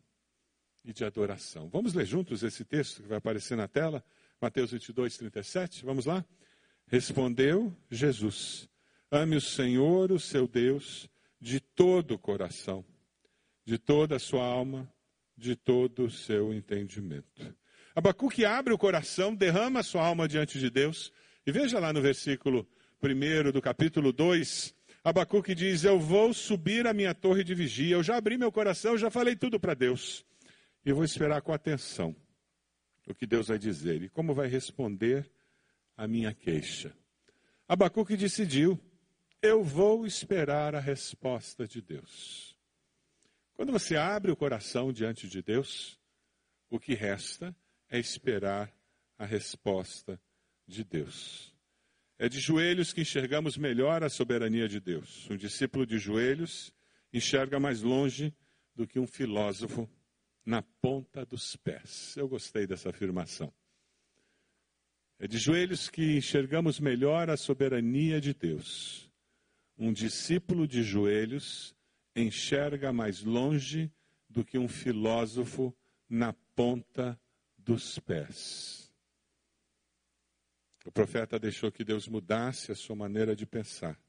e 0.83 0.93
de 0.93 1.03
adoração. 1.03 1.67
Vamos 1.69 1.95
ler 1.95 2.05
juntos 2.05 2.43
esse 2.43 2.63
texto 2.63 3.01
que 3.01 3.09
vai 3.09 3.17
aparecer 3.17 3.57
na 3.57 3.67
tela, 3.67 4.03
Mateus 4.39 4.71
22, 4.71 5.17
37. 5.17 5.83
Vamos 5.83 6.05
lá? 6.05 6.23
Respondeu 6.87 7.75
Jesus: 7.89 8.69
Ame 9.09 9.35
o 9.37 9.41
Senhor, 9.41 10.11
o 10.11 10.19
seu 10.19 10.47
Deus, 10.47 11.09
de 11.41 11.59
todo 11.59 12.11
o 12.11 12.19
coração, 12.19 12.85
de 13.65 13.79
toda 13.79 14.17
a 14.17 14.19
sua 14.19 14.45
alma, 14.45 14.87
de 15.35 15.55
todo 15.55 16.05
o 16.05 16.11
seu 16.11 16.53
entendimento. 16.53 17.55
Abacuque 17.95 18.45
abre 18.45 18.71
o 18.71 18.77
coração, 18.77 19.33
derrama 19.33 19.79
a 19.79 19.83
sua 19.83 20.05
alma 20.05 20.27
diante 20.27 20.59
de 20.59 20.69
Deus, 20.69 21.11
e 21.43 21.51
veja 21.51 21.79
lá 21.79 21.91
no 21.91 22.03
versículo 22.03 22.67
1 23.01 23.51
do 23.51 23.61
capítulo 23.63 24.13
2, 24.13 24.75
Abacuque 25.05 25.53
diz: 25.53 25.83
Eu 25.83 25.99
vou 25.99 26.33
subir 26.33 26.87
a 26.87 26.93
minha 26.93 27.13
torre 27.13 27.43
de 27.43 27.53
vigia. 27.53 27.95
Eu 27.95 28.01
já 28.01 28.17
abri 28.17 28.39
meu 28.39 28.51
coração, 28.51 28.97
já 28.97 29.11
falei 29.11 29.35
tudo 29.35 29.59
para 29.59 29.75
Deus. 29.75 30.25
E 30.83 30.89
eu 30.89 30.95
vou 30.95 31.05
esperar 31.05 31.43
com 31.43 31.53
atenção 31.53 32.15
o 33.07 33.13
que 33.13 33.27
Deus 33.27 33.49
vai 33.49 33.59
dizer 33.59 34.01
e 34.01 34.09
como 34.09 34.33
vai 34.33 34.47
responder 34.47 35.31
a 35.95 36.07
minha 36.07 36.33
queixa. 36.33 36.91
Abacuque 37.67 38.17
decidiu: 38.17 38.79
Eu 39.43 39.63
vou 39.63 40.07
esperar 40.07 40.73
a 40.73 40.79
resposta 40.79 41.67
de 41.67 41.83
Deus. 41.83 42.57
Quando 43.53 43.71
você 43.71 43.95
abre 43.95 44.31
o 44.31 44.35
coração 44.35 44.91
diante 44.91 45.29
de 45.29 45.43
Deus, 45.43 45.99
o 46.67 46.79
que 46.79 46.95
resta 46.95 47.55
é 47.91 47.99
esperar 47.99 48.73
a 49.19 49.25
resposta 49.25 50.19
de 50.67 50.83
Deus. 50.83 51.54
É 52.17 52.29
de 52.29 52.39
joelhos 52.39 52.93
que 52.93 53.01
enxergamos 53.01 53.57
melhor 53.57 54.03
a 54.03 54.09
soberania 54.09 54.69
de 54.69 54.79
Deus. 54.79 55.29
Um 55.29 55.35
discípulo 55.35 55.85
de 55.85 55.97
joelhos 55.97 56.73
enxerga 57.11 57.59
mais 57.59 57.81
longe 57.81 58.33
do 58.73 58.87
que 58.87 58.99
um 58.99 59.07
filósofo 59.07 59.89
na 60.45 60.61
ponta 60.61 61.25
dos 61.25 61.57
pés. 61.57 62.15
Eu 62.15 62.27
gostei 62.29 62.65
dessa 62.65 62.89
afirmação. 62.89 63.53
É 65.19 65.27
de 65.27 65.37
joelhos 65.37 65.89
que 65.89 66.17
enxergamos 66.17 66.79
melhor 66.79 67.29
a 67.29 67.35
soberania 67.35 68.21
de 68.21 68.33
Deus. 68.33 69.11
Um 69.77 69.91
discípulo 69.91 70.65
de 70.67 70.83
joelhos 70.83 71.75
enxerga 72.15 72.93
mais 72.93 73.23
longe 73.23 73.91
do 74.29 74.43
que 74.45 74.57
um 74.57 74.69
filósofo 74.69 75.75
na 76.09 76.33
ponta 76.55 77.19
dos 77.57 77.99
pés. 77.99 78.84
O 80.85 80.91
profeta 80.91 81.39
deixou 81.39 81.71
que 81.71 81.83
Deus 81.83 82.07
mudasse 82.07 82.71
a 82.71 82.75
sua 82.75 82.95
maneira 82.95 83.35
de 83.35 83.43
pensar. 83.43 83.99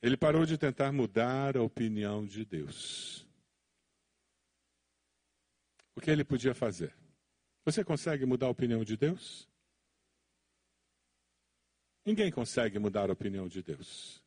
Ele 0.00 0.16
parou 0.16 0.46
de 0.46 0.56
tentar 0.56 0.92
mudar 0.92 1.56
a 1.56 1.62
opinião 1.62 2.24
de 2.24 2.44
Deus. 2.44 3.26
O 5.96 6.00
que 6.00 6.10
ele 6.10 6.24
podia 6.24 6.54
fazer? 6.54 6.96
Você 7.64 7.84
consegue 7.84 8.24
mudar 8.24 8.46
a 8.46 8.50
opinião 8.50 8.84
de 8.84 8.96
Deus? 8.96 9.48
Ninguém 12.04 12.30
consegue 12.30 12.78
mudar 12.78 13.10
a 13.10 13.12
opinião 13.12 13.48
de 13.48 13.62
Deus. 13.62 14.22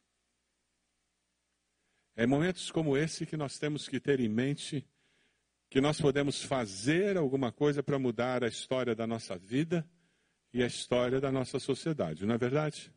É 2.16 2.28
momentos 2.28 2.72
como 2.72 2.96
esse 2.96 3.26
que 3.26 3.38
nós 3.38 3.58
temos 3.58 3.88
que 3.88 4.00
ter 4.00 4.20
em 4.20 4.30
mente 4.30 4.86
que 5.70 5.82
nós 5.82 6.00
podemos 6.00 6.44
fazer 6.44 7.18
alguma 7.18 7.52
coisa 7.52 7.82
para 7.82 8.00
mudar 8.00 8.44
a 8.44 8.48
história 8.48 8.96
da 8.96 9.08
nossa 9.08 9.38
vida 9.38 9.86
e 10.56 10.64
a 10.64 10.68
história 10.68 11.20
da 11.20 11.30
nossa 11.30 11.60
sociedade, 11.60 12.26
não 12.26 12.34
é 12.34 12.38
verdade? 12.38 12.90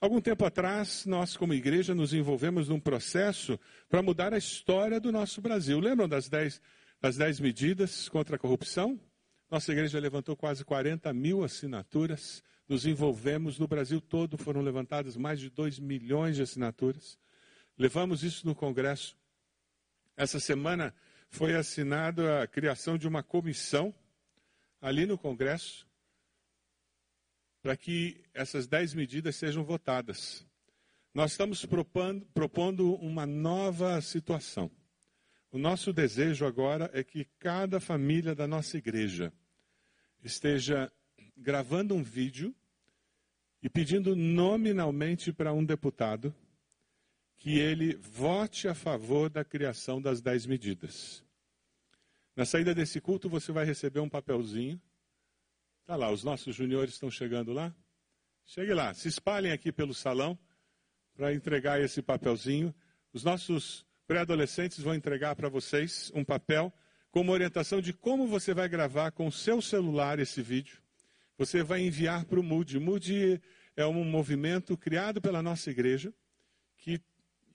Algum 0.00 0.18
tempo 0.18 0.46
atrás, 0.46 1.04
nós, 1.04 1.36
como 1.36 1.52
igreja, 1.52 1.94
nos 1.94 2.14
envolvemos 2.14 2.70
num 2.70 2.80
processo 2.80 3.60
para 3.86 4.00
mudar 4.00 4.32
a 4.32 4.38
história 4.38 4.98
do 4.98 5.12
nosso 5.12 5.42
Brasil. 5.42 5.78
Lembram 5.78 6.08
das 6.08 6.26
dez, 6.26 6.62
das 7.02 7.18
dez 7.18 7.38
medidas 7.38 8.08
contra 8.08 8.36
a 8.36 8.38
corrupção? 8.38 8.98
Nossa 9.50 9.72
igreja 9.72 10.00
levantou 10.00 10.34
quase 10.34 10.64
40 10.64 11.12
mil 11.12 11.44
assinaturas. 11.44 12.42
Nos 12.66 12.86
envolvemos 12.86 13.58
no 13.58 13.68
Brasil 13.68 14.00
todo, 14.00 14.38
foram 14.38 14.62
levantadas 14.62 15.18
mais 15.18 15.38
de 15.38 15.50
2 15.50 15.78
milhões 15.78 16.36
de 16.36 16.42
assinaturas. 16.42 17.18
Levamos 17.76 18.24
isso 18.24 18.46
no 18.46 18.54
Congresso. 18.54 19.18
Essa 20.16 20.40
semana 20.40 20.94
foi 21.28 21.54
assinada 21.54 22.42
a 22.42 22.46
criação 22.46 22.96
de 22.96 23.06
uma 23.06 23.22
comissão 23.22 23.94
ali 24.80 25.04
no 25.04 25.18
Congresso 25.18 25.86
para 27.64 27.78
que 27.78 28.20
essas 28.34 28.66
dez 28.66 28.92
medidas 28.92 29.36
sejam 29.36 29.64
votadas. 29.64 30.46
Nós 31.14 31.30
estamos 31.30 31.64
propondo, 31.64 32.26
propondo 32.34 32.94
uma 32.96 33.24
nova 33.24 33.98
situação. 34.02 34.70
O 35.50 35.56
nosso 35.56 35.90
desejo 35.90 36.44
agora 36.44 36.90
é 36.92 37.02
que 37.02 37.24
cada 37.38 37.80
família 37.80 38.34
da 38.34 38.46
nossa 38.46 38.76
igreja 38.76 39.32
esteja 40.22 40.92
gravando 41.34 41.94
um 41.94 42.02
vídeo 42.02 42.54
e 43.62 43.70
pedindo 43.70 44.14
nominalmente 44.14 45.32
para 45.32 45.50
um 45.50 45.64
deputado 45.64 46.34
que 47.38 47.58
ele 47.58 47.96
vote 47.96 48.68
a 48.68 48.74
favor 48.74 49.30
da 49.30 49.42
criação 49.42 50.02
das 50.02 50.20
dez 50.20 50.44
medidas. 50.44 51.24
Na 52.36 52.44
saída 52.44 52.74
desse 52.74 53.00
culto, 53.00 53.26
você 53.26 53.52
vai 53.52 53.64
receber 53.64 54.00
um 54.00 54.08
papelzinho. 54.08 54.78
Está 55.84 55.96
lá, 55.96 56.10
os 56.10 56.24
nossos 56.24 56.56
juniores 56.56 56.94
estão 56.94 57.10
chegando 57.10 57.52
lá. 57.52 57.70
Chegue 58.46 58.72
lá, 58.72 58.94
se 58.94 59.06
espalhem 59.06 59.52
aqui 59.52 59.70
pelo 59.70 59.92
salão 59.92 60.38
para 61.14 61.34
entregar 61.34 61.78
esse 61.78 62.00
papelzinho. 62.00 62.74
Os 63.12 63.22
nossos 63.22 63.84
pré-adolescentes 64.06 64.78
vão 64.80 64.94
entregar 64.94 65.36
para 65.36 65.50
vocês 65.50 66.10
um 66.14 66.24
papel 66.24 66.72
com 67.10 67.20
uma 67.20 67.34
orientação 67.34 67.82
de 67.82 67.92
como 67.92 68.26
você 68.26 68.54
vai 68.54 68.66
gravar 68.66 69.10
com 69.10 69.26
o 69.26 69.30
seu 69.32 69.60
celular 69.60 70.18
esse 70.18 70.40
vídeo. 70.40 70.78
Você 71.36 71.62
vai 71.62 71.82
enviar 71.82 72.24
para 72.24 72.40
o. 72.40 72.42
O 72.42 72.80
Mood 72.80 73.42
é 73.76 73.84
um 73.84 74.04
movimento 74.04 74.78
criado 74.78 75.20
pela 75.20 75.42
nossa 75.42 75.70
igreja 75.70 76.14
que 76.78 76.98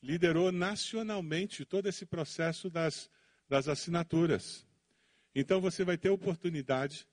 liderou 0.03 0.51
nacionalmente 0.51 1.65
todo 1.65 1.89
esse 1.89 2.05
processo 2.05 2.69
das, 2.69 3.09
das 3.49 3.67
assinaturas. 3.67 4.67
Então 5.33 5.59
você 5.59 5.83
vai 5.83 5.97
ter 5.97 6.11
oportunidade 6.11 7.07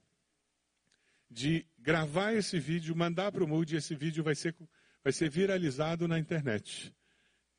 de 1.30 1.66
gravar 1.78 2.32
esse 2.32 2.58
vídeo, 2.58 2.96
mandar 2.96 3.32
para 3.32 3.44
o 3.44 3.48
Moody, 3.48 3.74
e 3.74 3.78
esse 3.78 3.94
vídeo 3.94 4.22
vai 4.22 4.34
ser, 4.34 4.54
vai 5.02 5.12
ser 5.12 5.28
viralizado 5.28 6.06
na 6.06 6.18
internet. 6.18 6.94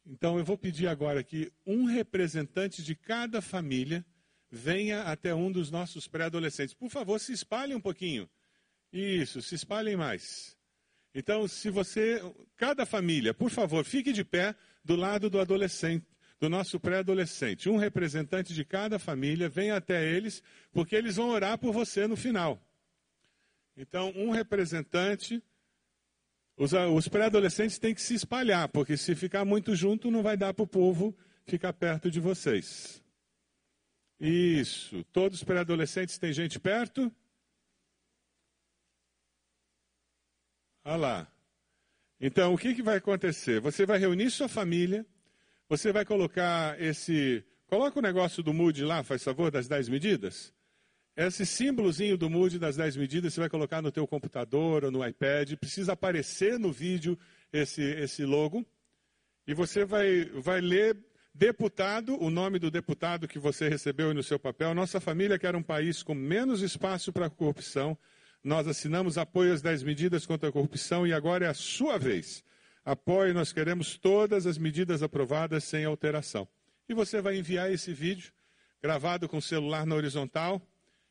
Então 0.05 0.37
eu 0.37 0.45
vou 0.45 0.57
pedir 0.57 0.87
agora 0.87 1.23
que 1.23 1.51
um 1.65 1.85
representante 1.85 2.81
de 2.81 2.95
cada 2.95 3.41
família 3.41 4.05
venha 4.49 5.03
até 5.03 5.35
um 5.35 5.51
dos 5.51 5.69
nossos 5.69 6.07
pré-adolescentes. 6.07 6.73
Por 6.73 6.89
favor, 6.89 7.19
se 7.19 7.33
espalhem 7.33 7.75
um 7.75 7.81
pouquinho. 7.81 8.29
Isso, 8.91 9.41
se 9.41 9.55
espalhem 9.55 9.97
mais. 9.97 10.55
Então, 11.13 11.47
se 11.47 11.69
você, 11.69 12.21
cada 12.55 12.85
família, 12.85 13.33
por 13.33 13.49
favor, 13.49 13.83
fique 13.83 14.13
de 14.13 14.23
pé 14.23 14.55
do 14.83 14.95
lado 14.95 15.29
do 15.29 15.39
adolescente 15.39 16.05
do 16.39 16.49
nosso 16.49 16.79
pré-adolescente. 16.79 17.69
Um 17.69 17.77
representante 17.77 18.53
de 18.53 18.63
cada 18.63 18.99
família 18.99 19.49
vem 19.49 19.71
até 19.71 20.05
eles, 20.05 20.43
porque 20.71 20.95
eles 20.95 21.15
vão 21.15 21.29
orar 21.29 21.57
por 21.57 21.73
você 21.73 22.07
no 22.07 22.15
final. 22.15 22.61
Então, 23.77 24.11
um 24.15 24.31
representante. 24.31 25.41
Os, 26.57 26.73
os 26.73 27.07
pré-adolescentes 27.07 27.77
têm 27.77 27.93
que 27.93 28.01
se 28.01 28.15
espalhar, 28.15 28.67
porque 28.69 28.97
se 28.97 29.15
ficar 29.15 29.45
muito 29.45 29.75
junto, 29.75 30.09
não 30.09 30.23
vai 30.23 30.35
dar 30.35 30.53
para 30.53 30.63
o 30.63 30.67
povo 30.67 31.15
ficar 31.45 31.71
perto 31.71 32.09
de 32.09 32.19
vocês. 32.19 33.03
Isso. 34.19 35.03
Todos 35.13 35.37
os 35.37 35.43
pré-adolescentes 35.43 36.17
têm 36.17 36.33
gente 36.33 36.59
perto? 36.59 37.13
Olha 40.83 40.97
lá. 40.97 41.33
Então, 42.19 42.53
o 42.53 42.57
que, 42.57 42.73
que 42.73 42.81
vai 42.81 42.97
acontecer? 42.97 43.61
Você 43.61 43.85
vai 43.85 43.99
reunir 43.99 44.31
sua 44.31 44.49
família 44.49 45.05
você 45.69 45.91
vai 45.91 46.05
colocar 46.05 46.81
esse. 46.81 47.43
Coloca 47.65 47.99
o 47.99 48.01
negócio 48.01 48.41
do 48.41 48.53
Mood 48.53 48.83
lá, 48.85 49.03
faz 49.03 49.23
favor, 49.23 49.51
das 49.51 49.67
10 49.67 49.89
medidas. 49.89 50.53
Esse 51.17 51.47
símbolozinho 51.47 52.15
do 52.15 52.29
Mood 52.29 52.59
das 52.59 52.77
10 52.77 52.95
medidas 52.95 53.33
você 53.33 53.39
vai 53.39 53.49
colocar 53.49 53.81
no 53.81 53.91
teu 53.91 54.05
computador 54.05 54.85
ou 54.85 54.91
no 54.91 55.05
iPad. 55.05 55.55
Precisa 55.55 55.93
aparecer 55.93 56.59
no 56.59 56.71
vídeo 56.71 57.17
esse, 57.51 57.81
esse 57.81 58.23
logo. 58.23 58.63
E 59.47 59.53
você 59.55 59.83
vai, 59.83 60.25
vai 60.25 60.61
ler 60.61 60.95
deputado, 61.33 62.21
o 62.21 62.29
nome 62.29 62.59
do 62.59 62.69
deputado 62.69 63.27
que 63.27 63.39
você 63.39 63.67
recebeu 63.67 64.13
no 64.13 64.21
seu 64.21 64.37
papel. 64.37 64.75
Nossa 64.75 64.99
família 64.99 65.39
quer 65.39 65.55
um 65.55 65.63
país 65.63 66.03
com 66.03 66.13
menos 66.13 66.61
espaço 66.61 67.11
para 67.11 67.25
a 67.25 67.29
corrupção. 67.29 67.97
Nós 68.43 68.67
assinamos 68.67 69.17
apoio 69.17 69.51
às 69.51 69.61
10 69.61 69.81
medidas 69.81 70.23
contra 70.23 70.49
a 70.49 70.51
corrupção 70.51 71.07
e 71.07 71.13
agora 71.13 71.45
é 71.45 71.49
a 71.49 71.53
sua 71.55 71.97
vez 71.97 72.45
apoie, 72.87 73.33
nós 73.33 73.51
queremos 73.51 73.97
todas 73.97 74.45
as 74.45 74.57
medidas 74.57 75.03
aprovadas 75.03 75.65
sem 75.65 75.83
alteração. 75.83 76.47
E 76.87 76.93
você 76.93 77.19
vai 77.19 77.37
enviar 77.37 77.69
esse 77.69 77.93
vídeo, 77.93 78.31
gravado 78.81 79.27
com 79.27 79.39
o 79.39 79.41
celular 79.41 79.85
na 79.85 79.93
horizontal, 79.93 80.61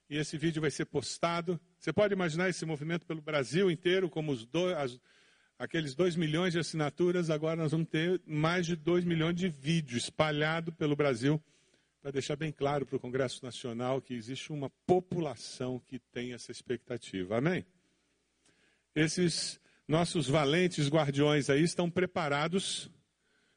e 0.08 0.16
esse 0.16 0.36
vídeo 0.38 0.60
vai 0.60 0.70
ser 0.70 0.84
postado. 0.86 1.60
Você 1.78 1.92
pode 1.92 2.14
imaginar 2.14 2.48
esse 2.48 2.64
movimento 2.64 3.06
pelo 3.06 3.20
Brasil 3.20 3.70
inteiro, 3.70 4.08
como 4.08 4.34
dois, 4.46 4.76
as, 4.76 5.00
aqueles 5.58 5.94
2 5.94 6.16
milhões 6.16 6.52
de 6.52 6.58
assinaturas, 6.58 7.30
agora 7.30 7.62
nós 7.62 7.72
vamos 7.72 7.88
ter 7.88 8.20
mais 8.26 8.66
de 8.66 8.76
2 8.76 9.04
milhões 9.04 9.34
de 9.34 9.48
vídeos 9.48 10.04
espalhados 10.04 10.74
pelo 10.74 10.94
Brasil, 10.94 11.42
para 12.00 12.10
deixar 12.12 12.36
bem 12.36 12.52
claro 12.52 12.86
para 12.86 12.96
o 12.96 13.00
Congresso 13.00 13.44
Nacional 13.44 14.00
que 14.00 14.14
existe 14.14 14.52
uma 14.52 14.70
população 14.86 15.80
que 15.80 15.98
tem 15.98 16.32
essa 16.34 16.52
expectativa. 16.52 17.38
Amém? 17.38 17.64
Esses 18.94 19.60
nossos 19.88 20.28
valentes 20.28 20.88
guardiões 20.88 21.50
aí 21.50 21.62
estão 21.62 21.90
preparados 21.90 22.90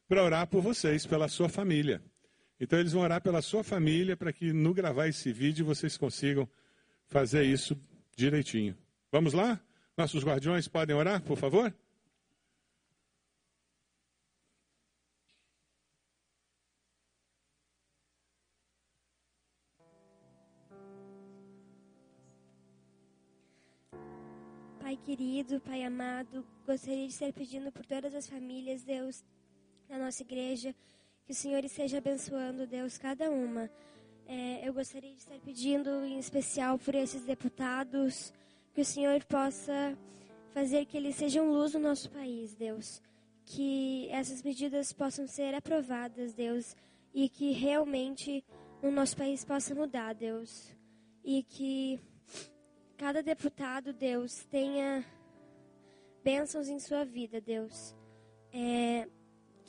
para 0.08 0.24
orar 0.24 0.48
por 0.48 0.62
vocês, 0.62 1.06
pela 1.06 1.28
sua 1.28 1.48
família. 1.48 2.02
Então 2.60 2.78
eles 2.78 2.91
vão 2.91 3.04
orar 3.04 3.22
pela 3.22 3.41
sua 3.41 3.63
família 3.63 4.17
para 4.17 4.34
que 4.34 4.52
no 4.52 4.74
gravar 4.74 5.08
esse 5.08 5.32
vídeo 5.32 5.65
vocês 5.65 5.98
consigam 5.98 6.48
fazer 7.08 7.43
isso 7.43 7.80
direitinho. 8.15 8.78
Vamos 9.12 9.34
lá? 9.34 9.60
Nossos 9.98 10.24
guardiões 10.24 10.67
podem 10.67 10.95
orar, 10.95 11.22
por 11.22 11.38
favor? 11.38 11.74
Pai 24.80 24.98
querido, 25.06 25.62
Pai 25.62 25.84
amado, 25.84 26.45
gostaria 26.65 27.08
de 27.08 27.13
estar 27.13 27.32
pedindo 27.32 27.72
por 27.72 27.86
todas 27.86 28.13
as 28.15 28.28
famílias, 28.28 28.84
Deus, 28.84 29.24
na 29.88 30.00
nossa 30.00 30.24
igreja, 30.24 30.76
que 31.30 31.34
o 31.34 31.36
Senhor 31.36 31.63
esteja 31.63 32.00
abençoando, 32.00 32.65
Deus, 32.65 32.98
cada 32.98 33.30
uma. 33.30 33.70
É, 34.26 34.68
eu 34.68 34.74
gostaria 34.74 35.12
de 35.12 35.20
estar 35.20 35.39
pedindo 35.42 36.04
em 36.04 36.18
especial 36.18 36.80
por 36.80 36.96
esses 36.96 37.22
deputados, 37.22 38.34
que 38.74 38.82
o 38.82 38.86
Senhor 38.86 39.24
possa 39.26 39.96
fazer 40.56 40.88
que 40.88 40.98
eles 40.98 41.15
sejam 41.15 41.52
luz 41.52 41.76
no 41.76 41.82
nosso 41.82 42.10
país, 42.10 42.56
Deus. 42.56 43.00
Que 43.46 44.10
essas 44.10 44.42
medidas 44.42 44.92
possam 44.92 45.28
ser 45.28 45.54
aprovadas, 45.54 46.34
Deus, 46.34 46.76
e 47.13 47.30
que 47.30 47.52
realmente 47.52 48.44
o 48.82 48.89
nosso 48.89 49.16
país 49.16 49.45
possa 49.45 49.76
mudar, 49.76 50.16
Deus. 50.16 50.76
E 51.24 51.43
que 51.43 51.99
cada 52.97 53.22
deputado, 53.22 53.93
Deus, 53.93 54.45
tenha 54.45 55.06
bênçãos 56.24 56.68
em 56.68 56.80
sua 56.80 57.06
vida, 57.06 57.39
Deus. 57.39 57.95
É, 58.51 59.08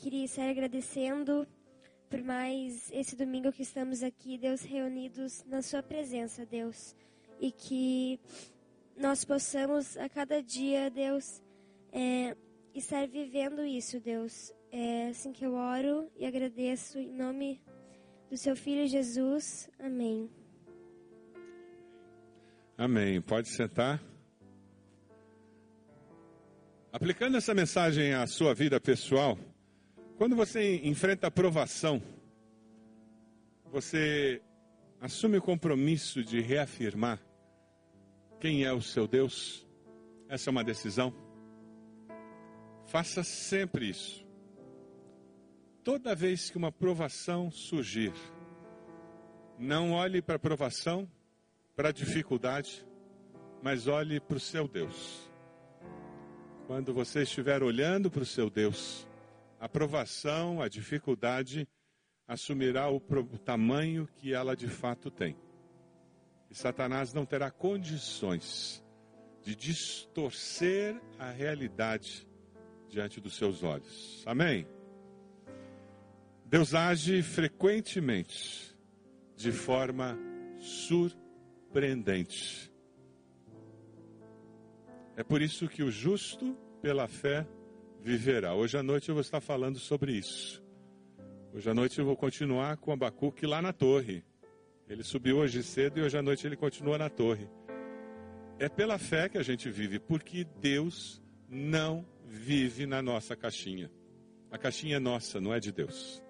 queria 0.01 0.25
estar 0.25 0.49
agradecendo 0.49 1.47
por 2.11 2.23
mais 2.25 2.91
esse 2.93 3.15
domingo 3.15 3.53
que 3.53 3.63
estamos 3.63 4.03
aqui, 4.03 4.37
Deus, 4.37 4.63
reunidos 4.63 5.45
na 5.47 5.63
Sua 5.63 5.81
presença, 5.81 6.45
Deus. 6.45 6.97
E 7.41 7.53
que 7.53 8.19
nós 8.97 9.25
possamos 9.25 9.97
a 9.97 10.09
cada 10.09 10.43
dia, 10.43 10.91
Deus, 10.91 11.41
é, 11.93 12.37
estar 12.75 13.07
vivendo 13.07 13.65
isso, 13.65 14.01
Deus. 14.01 14.53
É 14.73 15.09
assim 15.09 15.33
que 15.33 15.47
eu 15.47 15.55
oro 15.55 16.11
e 16.17 16.27
agradeço 16.27 16.99
em 16.99 17.13
nome 17.13 17.63
do 18.29 18.37
Seu 18.37 18.57
Filho 18.57 18.89
Jesus. 18.89 19.71
Amém. 19.79 20.29
Amém. 22.77 23.21
Pode 23.21 23.49
sentar. 23.49 24.03
Aplicando 26.93 27.37
essa 27.37 27.55
mensagem 27.55 28.15
à 28.15 28.27
sua 28.27 28.53
vida 28.53 28.81
pessoal, 28.81 29.39
Quando 30.21 30.37
você 30.37 30.77
enfrenta 30.85 31.29
a 31.29 31.31
provação, 31.31 32.03
você 33.73 34.43
assume 35.01 35.39
o 35.39 35.43
compromisso 35.43 36.23
de 36.23 36.43
reafirmar 36.43 37.19
quem 38.39 38.63
é 38.63 38.71
o 38.71 38.83
seu 38.83 39.09
Deus. 39.09 39.67
Essa 40.29 40.51
é 40.51 40.53
uma 40.53 40.63
decisão. 40.63 41.15
Faça 42.85 43.25
sempre 43.25 43.89
isso. 43.89 44.23
Toda 45.83 46.15
vez 46.15 46.51
que 46.51 46.59
uma 46.59 46.71
provação 46.71 47.51
surgir, 47.51 48.13
não 49.59 49.93
olhe 49.93 50.21
para 50.21 50.37
a 50.37 50.39
provação, 50.39 51.11
para 51.75 51.89
a 51.89 51.93
dificuldade, 51.93 52.87
mas 53.63 53.89
olhe 53.89 54.21
para 54.21 54.37
o 54.37 54.41
seu 54.41 54.69
Deus. 54.69 55.31
Quando 56.67 56.93
você 56.93 57.23
estiver 57.23 57.63
olhando 57.63 58.11
para 58.11 58.23
o 58.23 58.27
seu 58.27 58.51
Deus, 58.51 59.09
a 59.61 59.69
provação, 59.69 60.63
a 60.63 60.69
dificuldade, 60.69 61.69
assumirá 62.27 62.91
o, 62.91 62.97
o 62.97 63.39
tamanho 63.39 64.09
que 64.17 64.33
ela 64.33 64.57
de 64.57 64.67
fato 64.67 65.11
tem. 65.11 65.37
E 66.51 66.55
Satanás 66.55 67.13
não 67.13 67.27
terá 67.27 67.51
condições 67.51 68.83
de 69.43 69.55
distorcer 69.55 70.99
a 71.19 71.31
realidade 71.31 72.27
diante 72.89 73.21
dos 73.21 73.37
seus 73.37 73.63
olhos. 73.63 74.25
Amém? 74.27 74.67
Deus 76.47 76.75
age 76.75 77.23
frequentemente 77.23 78.75
de 79.37 79.53
forma 79.53 80.19
surpreendente. 80.59 82.73
É 85.17 85.23
por 85.23 85.43
isso 85.43 85.69
que 85.69 85.83
o 85.83 85.91
justo, 85.91 86.57
pela 86.81 87.07
fé, 87.07 87.47
viverá. 88.03 88.55
Hoje 88.55 88.79
à 88.79 88.83
noite 88.83 89.09
eu 89.09 89.15
vou 89.15 89.23
estar 89.23 89.41
falando 89.41 89.79
sobre 89.79 90.13
isso. 90.13 90.63
Hoje 91.53 91.69
à 91.69 91.75
noite 91.75 91.99
eu 91.99 92.05
vou 92.05 92.17
continuar 92.17 92.77
com 92.77 92.93
Abacuque 92.93 93.47
lá 93.47 93.61
na 93.61 93.73
torre. 93.73 94.25
Ele 94.89 95.03
subiu 95.03 95.39
hoje 95.39 95.63
cedo 95.63 95.99
e 95.99 96.03
hoje 96.03 96.17
à 96.17 96.23
noite 96.23 96.47
ele 96.47 96.57
continua 96.57 96.99
na 96.99 97.09
torre. 97.09 97.49
É 98.59 98.69
pela 98.69 98.99
fé 98.99 99.29
que 99.29 99.39
a 99.39 99.43
gente 99.43 99.71
vive, 99.71 99.99
porque 99.99 100.45
Deus 100.61 101.23
não 101.49 102.05
vive 102.27 102.87
na 102.87 103.01
nossa 103.01 103.35
caixinha. 103.37 103.91
A 104.51 104.59
caixinha 104.59 104.97
é 104.97 105.01
nossa, 105.01 105.41
não 105.41 105.55
é 105.55 105.61
de 105.61 105.73
Deus. 105.73 106.23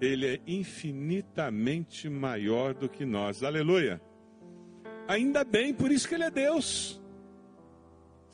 Ele 0.00 0.26
é 0.26 0.40
infinitamente 0.46 2.08
maior 2.08 2.74
do 2.74 2.88
que 2.88 3.04
nós. 3.04 3.42
Aleluia. 3.42 4.00
Ainda 5.06 5.44
bem, 5.44 5.72
por 5.72 5.92
isso 5.92 6.08
que 6.08 6.14
ele 6.14 6.24
é 6.24 6.30
Deus. 6.30 7.00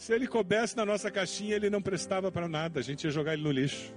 Se 0.01 0.15
ele 0.15 0.27
coubesse 0.27 0.75
na 0.79 0.87
nossa 0.87 1.11
caixinha, 1.11 1.55
ele 1.55 1.69
não 1.69 1.83
prestava 1.83 2.33
para 2.33 2.49
nada, 2.49 2.81
a 2.81 2.83
gente 2.83 3.05
ia 3.05 3.11
jogar 3.11 3.35
ele 3.35 3.43
no 3.43 3.53
lixo. 3.53 3.95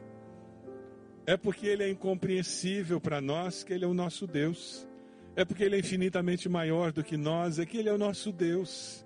É 1.26 1.38
porque 1.38 1.66
ele 1.66 1.82
é 1.82 1.90
incompreensível 1.90 3.00
para 3.00 3.22
nós 3.22 3.64
que 3.64 3.72
ele 3.72 3.86
é 3.86 3.88
o 3.88 3.94
nosso 3.94 4.28
Deus. 4.28 4.86
É 5.34 5.46
porque 5.46 5.64
ele 5.64 5.78
é 5.78 5.80
infinitamente 5.80 6.50
maior 6.50 6.92
do 6.92 7.06
que 7.06 7.16
nós, 7.16 7.58
é 7.58 7.66
que 7.66 7.78
ele 7.78 7.88
é 7.88 7.94
o 7.94 7.98
nosso 7.98 8.34
Deus. 8.34 9.06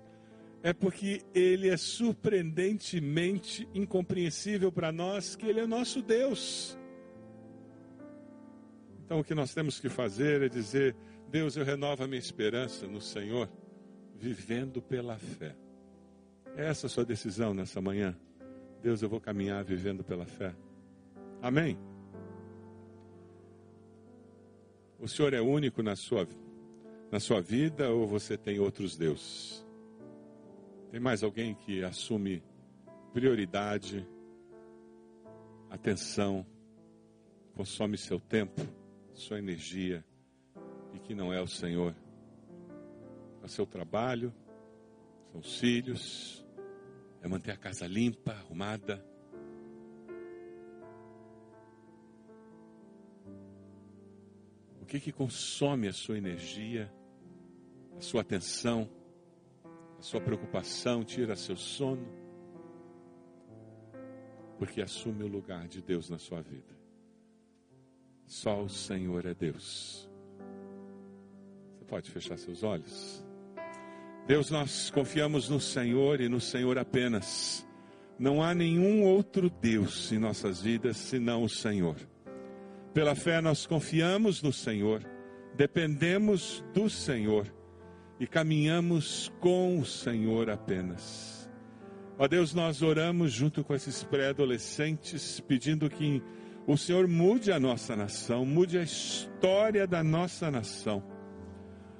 É 0.60 0.72
porque 0.72 1.22
ele 1.32 1.68
é 1.68 1.76
surpreendentemente 1.76 3.68
incompreensível 3.72 4.72
para 4.72 4.90
nós 4.90 5.36
que 5.36 5.46
ele 5.46 5.60
é 5.60 5.62
o 5.62 5.68
nosso 5.68 6.02
Deus. 6.02 6.76
Então 9.04 9.20
o 9.20 9.24
que 9.24 9.36
nós 9.36 9.54
temos 9.54 9.78
que 9.78 9.88
fazer 9.88 10.42
é 10.42 10.48
dizer: 10.48 10.96
Deus, 11.30 11.56
eu 11.56 11.64
renovo 11.64 12.02
a 12.02 12.08
minha 12.08 12.18
esperança 12.18 12.88
no 12.88 13.00
Senhor, 13.00 13.48
vivendo 14.16 14.82
pela 14.82 15.16
fé. 15.16 15.54
É 16.58 16.66
essa 16.66 16.88
a 16.88 16.90
sua 16.90 17.04
decisão 17.04 17.54
nessa 17.54 17.80
manhã? 17.80 18.18
Deus, 18.82 19.00
eu 19.00 19.08
vou 19.08 19.20
caminhar 19.20 19.62
vivendo 19.62 20.02
pela 20.02 20.26
fé. 20.26 20.52
Amém? 21.40 21.78
O 24.98 25.06
Senhor 25.06 25.32
é 25.34 25.40
único 25.40 25.84
na 25.84 25.94
sua, 25.94 26.26
na 27.12 27.20
sua 27.20 27.40
vida 27.40 27.88
ou 27.90 28.08
você 28.08 28.36
tem 28.36 28.58
outros 28.58 28.96
deuses? 28.96 29.64
Tem 30.90 30.98
mais 30.98 31.22
alguém 31.22 31.54
que 31.54 31.84
assume 31.84 32.42
prioridade, 33.12 34.04
atenção, 35.70 36.44
consome 37.54 37.96
seu 37.96 38.18
tempo, 38.18 38.60
sua 39.14 39.38
energia 39.38 40.04
e 40.92 40.98
que 40.98 41.14
não 41.14 41.32
é 41.32 41.40
o 41.40 41.46
Senhor? 41.46 41.94
É 43.42 43.46
o 43.46 43.48
seu 43.48 43.64
trabalho, 43.64 44.34
são 45.30 45.40
os 45.40 45.60
filhos, 45.60 46.47
é 47.22 47.28
manter 47.28 47.50
a 47.50 47.56
casa 47.56 47.86
limpa, 47.86 48.32
arrumada. 48.32 49.04
O 54.80 54.86
que 54.86 55.00
que 55.00 55.12
consome 55.12 55.88
a 55.88 55.92
sua 55.92 56.16
energia, 56.16 56.92
a 57.96 58.00
sua 58.00 58.22
atenção, 58.22 58.88
a 59.98 60.02
sua 60.02 60.20
preocupação, 60.20 61.04
tira 61.04 61.36
seu 61.36 61.56
sono? 61.56 62.06
Porque 64.58 64.80
assume 64.80 65.24
o 65.24 65.28
lugar 65.28 65.68
de 65.68 65.82
Deus 65.82 66.08
na 66.08 66.18
sua 66.18 66.40
vida. 66.40 66.76
Só 68.26 68.62
o 68.62 68.68
Senhor 68.68 69.24
é 69.26 69.34
Deus. 69.34 70.08
Você 71.74 71.84
pode 71.84 72.10
fechar 72.10 72.38
seus 72.38 72.62
olhos? 72.62 73.27
Deus, 74.28 74.50
nós 74.50 74.90
confiamos 74.90 75.48
no 75.48 75.58
Senhor 75.58 76.20
e 76.20 76.28
no 76.28 76.38
Senhor 76.38 76.76
apenas. 76.76 77.66
Não 78.18 78.42
há 78.42 78.54
nenhum 78.54 79.02
outro 79.02 79.48
Deus 79.48 80.12
em 80.12 80.18
nossas 80.18 80.60
vidas 80.60 80.98
senão 80.98 81.44
o 81.44 81.48
Senhor. 81.48 81.96
Pela 82.92 83.14
fé 83.14 83.40
nós 83.40 83.64
confiamos 83.64 84.42
no 84.42 84.52
Senhor, 84.52 85.02
dependemos 85.56 86.62
do 86.74 86.90
Senhor 86.90 87.46
e 88.20 88.26
caminhamos 88.26 89.32
com 89.40 89.78
o 89.78 89.86
Senhor 89.86 90.50
apenas. 90.50 91.50
Ó 92.18 92.28
Deus, 92.28 92.52
nós 92.52 92.82
oramos 92.82 93.32
junto 93.32 93.64
com 93.64 93.74
esses 93.74 94.04
pré-adolescentes, 94.04 95.40
pedindo 95.40 95.88
que 95.88 96.22
o 96.66 96.76
Senhor 96.76 97.08
mude 97.08 97.50
a 97.50 97.58
nossa 97.58 97.96
nação, 97.96 98.44
mude 98.44 98.76
a 98.76 98.82
história 98.82 99.86
da 99.86 100.04
nossa 100.04 100.50
nação 100.50 101.02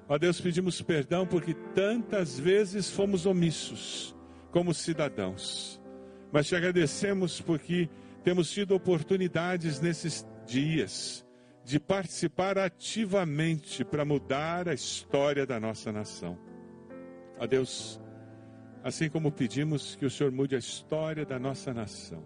Ó 0.09 0.17
Deus, 0.17 0.41
pedimos 0.41 0.81
perdão 0.81 1.27
porque 1.27 1.53
tantas 1.75 2.39
vezes 2.39 2.91
fomos 2.91 3.27
omissos 3.27 4.17
como 4.51 4.73
cidadãos. 4.73 5.79
Mas 6.33 6.47
te 6.47 6.57
agradecemos 6.57 7.43
porque 7.43 7.91
temos 8.25 8.51
tido 8.51 8.75
oportunidades 8.75 9.81
nesses 9.81 10.27
dias 10.47 11.27
de 11.63 11.79
participar 11.79 12.59
ativamente 12.59 13.85
para 13.85 14.03
mudar 14.03 14.69
a 14.71 14.73
história 14.73 15.47
da 15.47 15.61
nossa 15.61 15.93
nação. 15.93 16.39
Ó 17.39 17.47
Deus, 17.47 18.01
assim 18.83 19.11
como 19.11 19.31
pedimos 19.31 19.95
que 19.95 20.07
o 20.07 20.11
Senhor 20.11 20.33
mude 20.33 20.57
a 20.57 20.59
história 20.59 21.27
da 21.27 21.39
nossa 21.39 21.75
nação, 21.75 22.25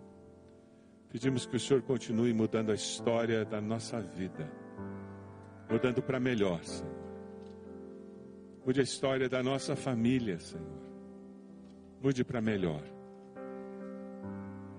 pedimos 1.11 1.47
que 1.47 1.57
o 1.57 1.61
Senhor 1.61 1.83
continue 1.83 2.33
mudando 2.33 2.71
a 2.71 2.75
história 2.77 3.45
da 3.45 3.61
nossa 3.61 4.01
vida, 4.01 4.49
mudando 5.69 6.01
para 6.01 6.21
melhor, 6.21 6.63
Senhor. 6.63 7.02
Mude 8.65 8.81
a 8.81 8.83
história 8.83 9.29
da 9.29 9.43
nossa 9.43 9.75
família, 9.75 10.39
Senhor. 10.39 10.83
Mude 12.01 12.25
para 12.25 12.41
melhor. 12.41 12.83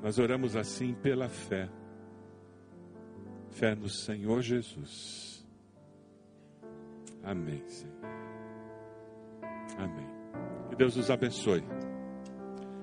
Nós 0.01 0.17
oramos 0.19 0.55
assim 0.55 0.93
pela 0.93 1.29
fé. 1.29 1.69
Fé 3.51 3.75
no 3.75 3.89
Senhor 3.89 4.41
Jesus. 4.41 5.45
Amém, 7.23 7.63
Senhor. 7.67 7.93
Amém. 9.77 10.07
Que 10.69 10.75
Deus 10.75 10.95
nos 10.95 11.09
abençoe. 11.09 11.63